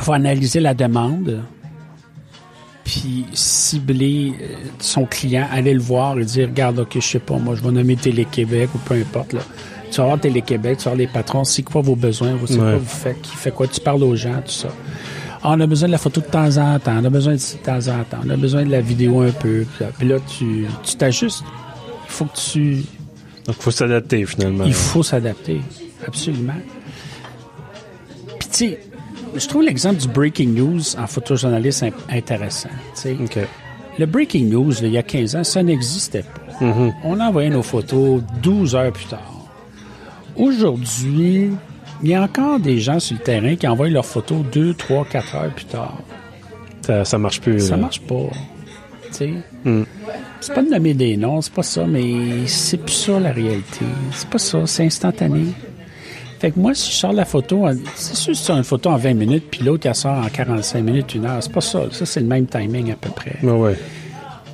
[0.00, 1.40] faut analyser la demande,
[2.84, 7.36] puis cibler euh, son client, aller le voir et dire, regarde, ok, je sais pas,
[7.38, 9.40] moi, je vais nommer Télé-Québec ou peu importe là.
[9.92, 12.54] Tu vas voir Télé-Québec, tu vas voir les patrons, c'est quoi vos besoins, vous, c'est
[12.54, 12.58] Ouais.
[12.72, 14.68] quoi vous faites, qui fait quoi, tu parles aux gens, tout ça.
[15.44, 17.56] On a besoin de la photo de temps en temps, on a besoin de ci
[17.56, 19.64] de temps en temps, on a besoin de la vidéo un peu.
[19.98, 20.66] Puis là, tu
[20.96, 21.42] t'ajustes.
[22.06, 22.74] Il faut que tu,
[23.46, 24.64] Donc, il faut s'adapter finalement.
[24.64, 25.60] il faut s'adapter,
[26.06, 26.52] absolument.
[28.38, 28.80] Puis tu sais,
[29.34, 32.68] je trouve l'exemple du breaking news en photojournaliste in- intéressant.
[33.98, 36.64] Le breaking news, là, il y a 15 ans, ça n'existait pas.
[36.64, 36.92] Mhm.
[37.04, 39.32] On envoyait nos photos 12 heures plus tard.
[40.36, 41.50] Aujourd'hui,
[42.02, 45.04] il y a encore des gens sur le terrain qui envoient leurs photos 2, 3,
[45.04, 45.98] 4 heures plus tard.
[46.82, 47.60] Ça, ça marche plus.
[47.60, 47.82] Ça là.
[47.82, 48.28] marche pas.
[49.10, 49.32] sais.
[50.40, 53.84] C'est pas de nommer des noms, c'est pas ça, mais c'est plus ça la réalité.
[54.12, 55.46] C'est pas ça, c'est instantané.
[56.40, 58.96] Fait que moi, si je sors la photo, c'est sûr que c'est une photo en
[58.96, 61.40] 20 minutes, puis l'autre, elle sort en 45 minutes, une heure.
[61.40, 61.84] C'est pas ça.
[61.92, 63.36] Ça, c'est le même timing à peu près.
[63.44, 63.78] Ouais, ouais.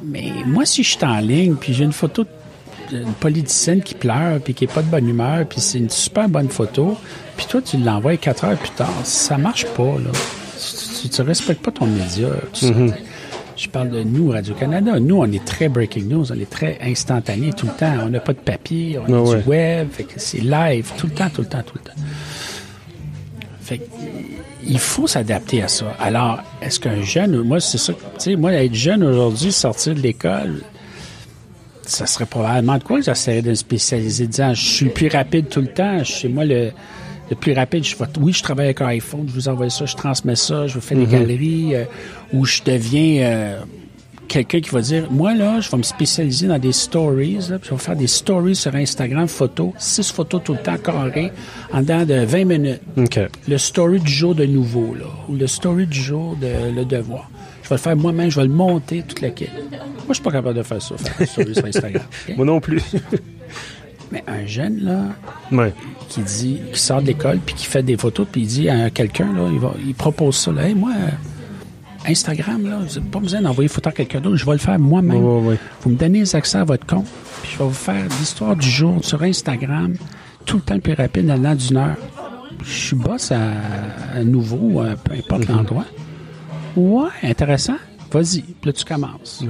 [0.05, 2.25] Mais moi, si je suis en ligne, puis j'ai une photo
[2.91, 6.29] d'une politicienne qui pleure, puis qui est pas de bonne humeur, puis c'est une super
[6.29, 6.97] bonne photo,
[7.37, 10.11] puis toi, tu l'envoies quatre heures plus tard, ça marche pas, là.
[10.61, 12.75] Tu, tu, tu respectes pas ton média, tout ça.
[13.57, 15.01] Je parle de nous, Radio-Canada.
[15.01, 17.93] Nous, on est très breaking news, on est très instantané tout le temps.
[18.05, 19.43] On n'a pas de papier, on a Ah ouais.
[19.43, 22.01] du web, c'est live tout le temps, tout le temps, tout le temps.
[23.61, 23.81] Fait
[24.65, 25.87] il faut s'adapter à ça.
[26.01, 30.01] Alors, est-ce qu'un jeune, moi, c'est ça, tu sais, moi, être jeune aujourd'hui, sortir de
[30.01, 30.61] l'école,
[31.89, 35.49] ça serait probablement de quoi j'essaierais de me spécialiser, disant, je suis le plus rapide
[35.49, 36.71] tout le temps, chez moi, le,
[37.31, 39.87] le plus rapide, je vais, oui, je travaille avec un iPhone, je vous envoie ça,
[39.87, 41.85] je transmets ça, je vous fais des galeries, euh,
[42.33, 43.61] où je deviens euh,
[44.29, 47.71] quelqu'un qui va dire, moi, là, je vais me spécialiser dans des stories, là, puis
[47.71, 51.33] je vais faire des stories sur Instagram, photos, six photos tout le temps carrées,
[51.73, 52.83] en dedans de 20 minutes.
[53.49, 57.31] Le story du jour de nouveau, là, ou le story du jour de le devoir.
[57.69, 59.51] Je vais le faire moi-même, je vais le monter, toute la quête.
[59.53, 62.03] Moi, je suis pas capable de faire ça, faire story sur Instagram.
[62.39, 62.81] Moi non plus.
[64.11, 65.03] Mais un jeune, là,
[65.53, 65.75] ouais.
[66.09, 68.89] qui dit, qui sort de l'école, puis qui fait des photos, puis il dit à
[68.89, 73.11] quelqu'un, là, il, va, il propose ça, là, hey, moi, euh, Instagram, là, vous n'avez
[73.11, 75.23] pas besoin d'envoyer photo à quelqu'un d'autre, je vais le faire moi-même.
[75.23, 75.59] Ouais, ouais, ouais.
[75.83, 77.05] Vous me donnez les accès à votre compte,
[77.43, 79.93] puis je vais vous faire l'histoire du jour sur Instagram,
[80.47, 81.97] tout le temps le plus rapide, en dedans d'une heure.
[82.65, 83.41] Je suis boss à,
[84.15, 85.85] à nouveau, peu importe l'endroit.
[86.79, 87.77] Ouais, intéressant.
[88.11, 89.45] Vas-y, puis là, tu commences.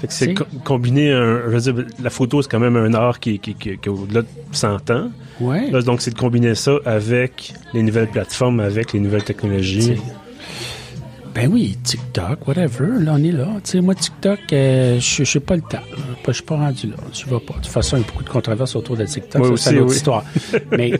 [0.00, 2.76] Fait que c'est C'est- co- combiner un, je veux dire, la photo, c'est quand même
[2.76, 5.10] un art qui, qui, qui, qui est au-delà de 100 ans.
[5.40, 5.70] Ouais.
[5.70, 9.94] Là, donc, c'est de combiner ça avec les nouvelles plateformes, avec les nouvelles technologies.
[11.34, 13.46] Ben oui, TikTok, whatever, là, on est là.
[13.64, 15.82] Tu sais, moi, TikTok, euh, je sais pas le temps.
[16.26, 16.96] Je suis pas rendu là.
[17.12, 17.54] Je vais pas.
[17.54, 19.42] De toute façon, il y a beaucoup de controverses autour de TikTok.
[19.46, 19.96] Moi ça, c'est une autre oui.
[19.96, 20.24] histoire.
[20.76, 20.98] Mais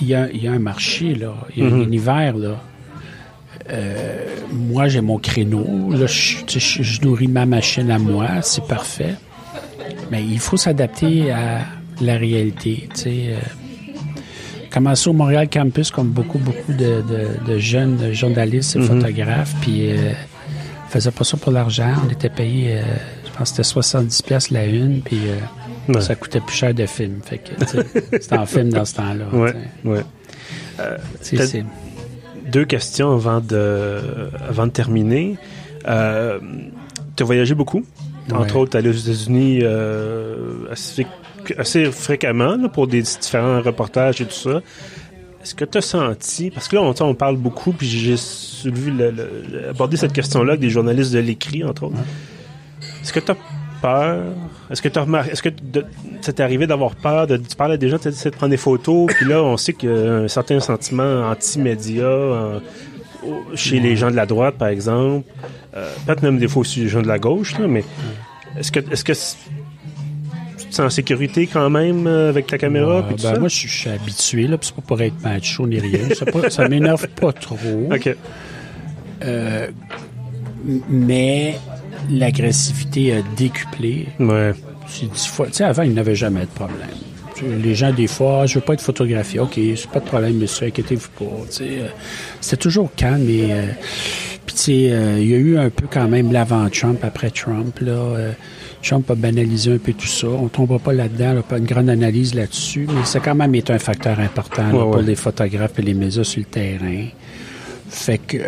[0.00, 1.34] il y a, il y a un marché, là.
[1.54, 2.60] Il y a un univers, là.
[3.70, 5.90] Euh, moi, j'ai mon créneau.
[5.92, 8.28] Là, je, je, je nourris ma machine à moi.
[8.42, 9.14] C'est parfait.
[10.10, 11.62] Mais il faut s'adapter à
[12.00, 12.88] la réalité.
[12.94, 13.38] Tu sais, euh,
[14.70, 19.90] commencé au Montréal Campus comme beaucoup, beaucoup de, de- de jeunes journalistes et photographes, puis
[19.90, 20.12] euh,
[20.90, 21.92] faisait pas ça pour l'argent.
[22.06, 22.82] On était payé, euh,
[23.24, 25.18] je pense que c'était 70 pièces la une, puis
[25.88, 26.00] Ouais.
[26.00, 27.20] ça coûtait plus cher de film.
[27.24, 27.64] Fait que,
[28.20, 29.24] c'était en film dans ce temps-là.
[29.32, 29.54] Ouais,
[29.84, 30.00] ouais.
[31.20, 31.64] C'est-
[32.56, 33.98] Deux questions avant de,
[34.48, 35.36] avant de terminer.
[35.86, 36.38] Euh,
[37.14, 37.84] tu as voyagé beaucoup?
[38.32, 38.60] Entre Ouais.
[38.62, 41.06] autres, tu allé aux États-Unis euh, assez,
[41.58, 44.62] assez fréquemment là, pour des différents reportages et tout ça.
[45.42, 48.14] Est-ce que tu as senti, parce que là, on, on parle beaucoup, puis j'ai
[49.68, 51.98] abordé cette question-là avec des journalistes de l'écrit, entre autres.
[53.02, 53.36] Est-ce que tu as
[53.82, 54.22] peur?
[54.70, 57.26] Est-ce que tu as remarqué, est-ce que t'est arrivé d'avoir peur?
[57.26, 59.72] De, tu parles à des gens, tu de prendre des photos, puis là, on sait
[59.72, 62.08] qu'il y a un certain sentiment anti-média
[63.24, 65.26] au- chez les gens de la droite, par exemple.
[65.76, 67.84] Euh, Peut-être même des fois aussi les gens de la gauche, là, mais
[68.58, 69.36] est-ce que, est-ce que c-
[70.58, 72.98] tu te sens en sécurité quand même euh, avec ta caméra?
[73.00, 73.38] Ouais, tout ben, ça?
[73.38, 76.08] moi, je suis- habitué, là, puis c'est pas pour être macho ni rien.
[76.14, 77.56] Ça, ça m'énerve pas trop.
[77.92, 78.16] OK.
[80.88, 81.58] Mais
[82.10, 84.06] l'agressivité a décuplé.
[84.18, 84.52] Ouais.
[84.88, 85.46] C'est dix fois.
[85.46, 86.88] Tu sais, avant, il n'y avait jamais de problème.
[87.62, 89.40] Les gens, des fois, je veux pas être photographié.
[89.40, 91.36] OK, c'est pas de problème, monsieur, inquiétez-vous pas.
[91.50, 91.88] Tu sais, euh,
[92.40, 93.28] C'était toujours calme.
[93.28, 93.66] Et, euh,
[94.46, 97.78] puis, tu sais, euh, il y a eu un peu quand même l'avant-Trump, après Trump.
[97.80, 98.32] Là, euh,
[98.82, 100.28] Trump a banalisé un peu tout ça.
[100.28, 103.54] On tombera pas là-dedans, là, pas une grande analyse là-dessus, mais ça a quand même
[103.54, 105.02] été un facteur important là, Ouais, pour ouais.
[105.02, 107.06] les photographes et les médias sur le terrain.
[107.90, 108.38] Fait que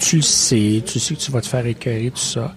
[0.00, 2.54] tu le sais, tu sais que tu vas te faire écœurer, tout ça.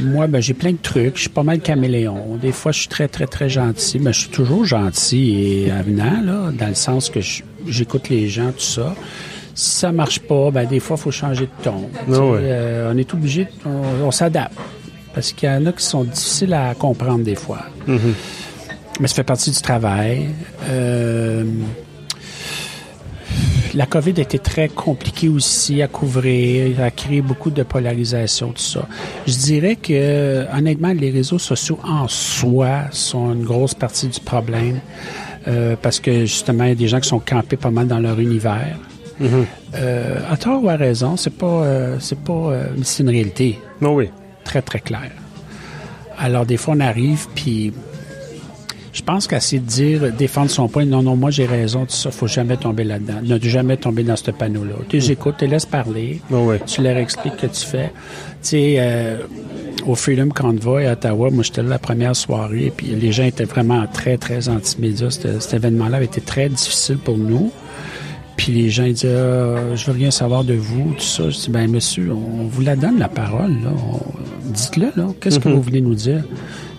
[0.00, 1.16] Moi, ben, j'ai plein de trucs.
[1.16, 2.36] Je suis pas mal caméléon.
[2.36, 4.00] Des fois, je suis très, très, très gentil.
[4.00, 7.20] Mais je suis toujours gentil et avenant, là, dans le sens que
[7.66, 8.94] j'écoute les gens, tout ça.
[9.54, 11.88] Si ça marche pas, ben, des fois, il faut changer de ton.
[12.08, 12.40] Ouais.
[12.42, 14.58] euh, on est obligé, on, on s'adapte.
[15.14, 17.60] Parce qu'il y en a qui sont difficiles à comprendre des fois.
[17.86, 20.28] Mais ça fait partie du travail.
[20.68, 21.44] Euh,
[23.74, 28.62] la COVID a été très compliquée aussi à couvrir, a créé beaucoup de polarisation, tout
[28.62, 28.86] ça.
[29.26, 34.80] Je dirais que, honnêtement, les réseaux sociaux en soi sont une grosse partie du problème
[35.48, 37.98] euh, parce que, justement, il y a des gens qui sont campés pas mal dans
[37.98, 38.76] leur univers.
[39.74, 42.52] Euh, à tort ou à raison, c'est pas, euh, c'est pas,
[42.82, 44.10] c'est une réalité Non, oui.
[44.44, 45.10] très, très clair.
[46.18, 47.72] Alors, des fois, on arrive, puis
[48.94, 52.12] je pense qu'essayer de dire, défendre son point, non, non, moi, j'ai raison, tout ça,
[52.12, 53.14] faut jamais tomber là-dedans.
[53.24, 54.76] Ne jamais tomber dans ce panneau-là.
[54.88, 56.56] Tu les écoutes, tu les laisses parler, Non, oui.
[56.64, 57.88] tu leur expliques ce que tu fais.
[57.88, 59.18] Tu sais, euh,
[59.84, 61.30] au Freedom Convoy à Ottawa.
[61.30, 65.10] Moi, j'étais là la première soirée, puis les gens étaient vraiment très, très anti-médias.
[65.10, 67.50] Cet événement-là avait été très difficile pour nous.
[68.36, 71.30] Puis les gens disaient ah, Je veux rien savoir de vous, tout ça.
[71.30, 73.52] Je dis Ben, monsieur, on vous la donne, la parole.
[73.62, 73.70] Là.
[74.44, 75.08] Dites-le, là.
[75.20, 75.54] Qu'est-ce que mhm.
[75.56, 76.22] vous voulez nous dire?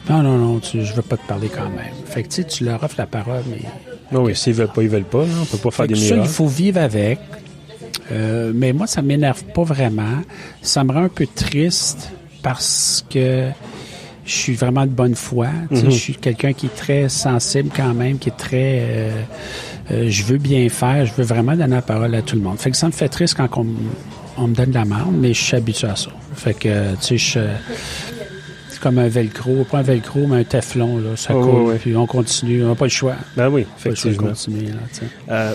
[0.10, 1.94] Non, non, non, tu, je veux pas te parler quand même.
[2.06, 3.62] Fait que, tu sais, tu leur offres la parole, mais.
[4.12, 5.24] Non, oui, s'ils veulent pas, ils veulent pas.
[5.24, 5.34] Là.
[5.42, 6.22] On peut pas faire des miracles.
[6.24, 7.20] il faut vivre avec.
[8.12, 10.22] Euh, mais moi, ça m'énerve pas vraiment.
[10.62, 12.12] Ça me rend un peu triste
[12.44, 13.50] parce que
[14.26, 15.48] je suis vraiment de bonne foi.
[15.72, 15.86] Mhm.
[15.86, 18.80] Je suis quelqu'un qui est très sensible quand même, qui est très...
[18.82, 19.22] Euh,
[19.92, 22.58] euh, je veux bien faire, je veux vraiment donner la parole à tout le monde.
[22.58, 25.42] Fait que ça me fait triste quand on, me donne de la marde, mais je
[25.42, 26.10] suis habitué à ça.
[26.34, 28.15] Fait que, tu sais, c'est
[28.86, 31.16] comme un velcro, pas un velcro, mais un teflon, là.
[31.16, 32.64] Ça coule, puis on continue.
[32.64, 33.16] On n'a pas le choix.
[33.36, 34.28] Ben oui, effectivement.
[34.28, 34.68] Continuer,
[35.28, 35.54] là,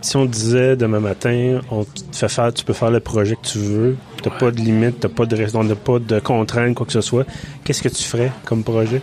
[0.00, 3.48] si on disait demain matin, on te fait faire, tu peux faire le projet que
[3.48, 7.00] tu veux, t'as pas de limite, t'as pas de pas de contraintes, quoi que ce
[7.00, 7.26] soit,
[7.64, 9.02] qu'est-ce que tu ferais comme projet?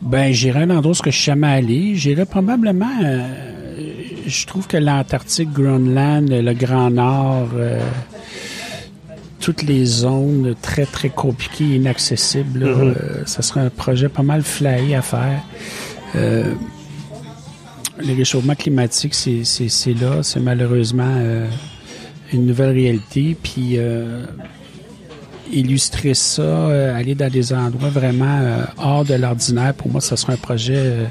[0.00, 1.96] Ben, j'irais un endroit où je suis jamais allé.
[1.96, 3.26] J'irais probablement, euh,
[4.26, 7.80] je trouve que l'Antarctique, Groenland, le Grand Nord, euh,
[9.40, 12.94] toutes les zones très, très compliquées, inaccessibles, mm-hmm.
[12.96, 15.42] euh, ça serait un projet pas mal flyé à faire
[18.00, 21.46] le réchauffement climatique, c'est là, c'est malheureusement euh,
[22.32, 23.36] une nouvelle réalité.
[23.40, 24.24] Puis euh,
[25.52, 28.40] illustrer ça, euh, aller dans des endroits vraiment
[28.78, 31.08] hors de l'ordinaire, pour moi, ce sera un projet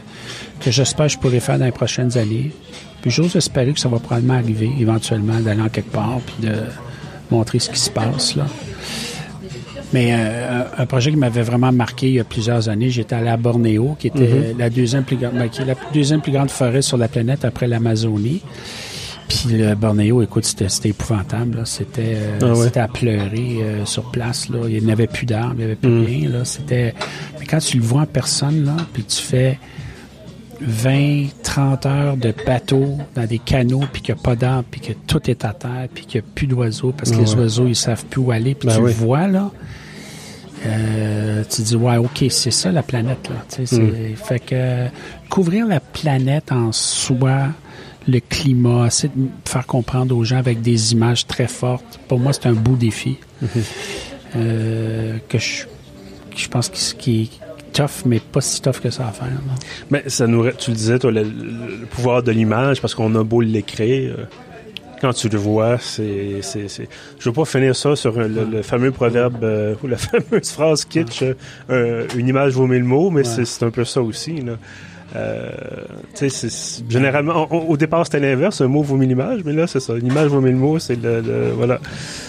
[0.59, 2.51] que j'espère que je pourrai faire dans les prochaines années.
[3.01, 6.53] Puis j'ose espérer que ça va probablement arriver éventuellement d'aller en quelque part puis de
[7.31, 8.45] montrer ce qui se passe là.
[9.93, 13.29] Mais euh, un projet qui m'avait vraiment marqué il y a plusieurs années, j'étais allé
[13.29, 14.57] à Bornéo, qui était mhm.
[14.57, 17.45] la deuxième plus grande, ben, qui est la deuxième plus grande forêt sur la planète
[17.45, 18.41] après l'Amazonie.
[19.29, 21.61] Puis le Bornéo, écoute, c'était épouvantable.
[21.65, 24.49] C'était euh, ah c'était à pleurer euh, sur place.
[24.49, 24.59] Là.
[24.69, 26.05] Il n'y avait plus d'arbres, il n'y avait plus mhm.
[26.05, 26.45] rien.
[26.45, 26.93] C'était...
[27.39, 29.57] Mais quand tu le vois en personne, là, puis tu fais
[30.61, 34.81] 20, 30 heures de bateau dans des canaux, puis qu'il n'y a pas d'arbres, puis
[34.81, 37.67] que tout est à terre, puis qu'il n'y a plus d'oiseaux, parce que les oiseaux,
[37.67, 39.51] ils savent plus où aller, puis ben tu le vois, là.
[40.65, 43.63] Euh, tu dis, ouais, OK, c'est ça la planète, là.
[43.77, 44.15] Mm.
[44.15, 44.87] Fait que
[45.29, 47.49] couvrir la planète en soi,
[48.07, 52.33] le climat, essayer de faire comprendre aux gens avec des images très fortes, pour moi,
[52.33, 53.17] c'est un beau défi.
[53.43, 53.47] Mm-hmm.
[54.35, 55.65] Euh, que je,
[56.35, 57.46] je pense qui, est
[57.77, 59.27] tough, mais pas si tough que ça à faire.
[59.91, 61.23] Mais ça nous, tu le disais, toi, le,
[61.91, 64.15] pouvoir de l'image, parce qu'on a beau l'écrire.
[64.17, 64.23] Euh,
[64.99, 66.89] quand tu le vois, c'est, c'est, c'est...
[67.19, 71.23] Je veux pas finir ça sur le, fameux proverbe euh, ou la fameuse phrase kitsch,
[71.69, 74.41] euh, une image vaut mille mots, mais c'est, c'est un peu ça aussi.
[74.41, 74.53] Là.
[75.15, 75.49] Euh,
[76.89, 79.95] généralement, au départ, c'était l'inverse, un mot vaut mille images, mais là, c'est ça.
[79.95, 81.79] Une image vaut mille mots, c'est le, voilà.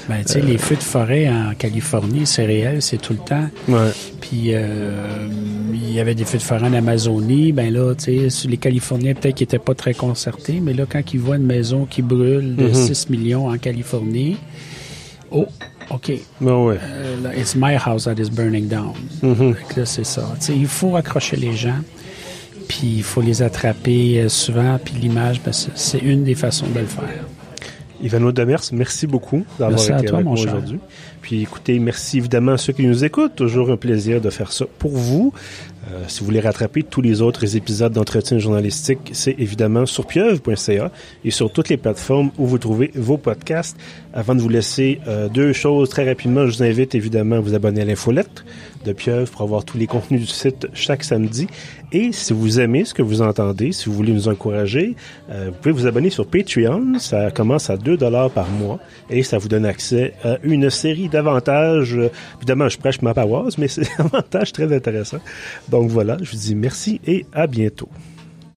[0.09, 3.49] Ben, tu sais, les feux de forêt en Californie, c'est réel, c'est tout le temps.
[3.68, 3.91] Ouais.
[4.20, 5.26] Puis, euh,
[5.72, 7.53] il y avait des feux de forêt en Amazonie.
[7.53, 11.03] Ben là, tu sais, les Californiens, peut-être qu'ils n'étaient pas très concertés, mais là, quand
[11.12, 13.11] ils voient une maison qui brûle de 6 mm-hmm.
[13.11, 14.37] millions en Californie,
[15.31, 15.47] oh,
[15.91, 16.12] OK.
[16.41, 16.79] Ben ouais.
[16.81, 18.93] Euh, it's my house that is burning down.
[19.22, 19.55] Mm-hmm.
[19.76, 20.22] Là, c'est ça.
[20.39, 21.81] Tu sais, il faut accrocher les gens
[22.69, 26.81] puis il faut les attraper euh, souvent, puis l'image, ben, c'est une des façons de
[26.81, 27.25] le faire.
[28.01, 30.79] Ivano Demers, merci beaucoup d'avoir été avec moi aujourd'hui.
[31.21, 33.35] Puis écoutez, merci évidemment à ceux qui nous écoutent.
[33.35, 35.33] Toujours un plaisir de faire ça pour vous.
[35.87, 40.91] Euh, si vous voulez rattraper tous les autres épisodes d'entretien journalistique, c'est évidemment sur pieuvre.ca
[41.24, 43.76] et sur toutes les plateformes où vous trouvez vos podcasts.
[44.12, 47.55] Avant de vous laisser euh, deux choses très rapidement, je vous invite évidemment à vous
[47.55, 48.45] abonner à l'infolettre
[48.85, 51.47] de Pieuvre pour avoir tous les contenus du site chaque samedi.
[51.91, 54.95] Et si vous aimez ce que vous entendez, si vous voulez nous encourager,
[55.31, 56.99] euh, vous pouvez vous abonner sur Patreon.
[56.99, 61.09] Ça commence à 2 dollars par mois et ça vous donne accès à une série
[61.09, 61.99] d'avantages.
[62.39, 65.18] Évidemment, je prêche ma paroisse, mais c'est un avantage très intéressant.
[65.71, 67.89] Donc voilà, je vous dis merci et à bientôt.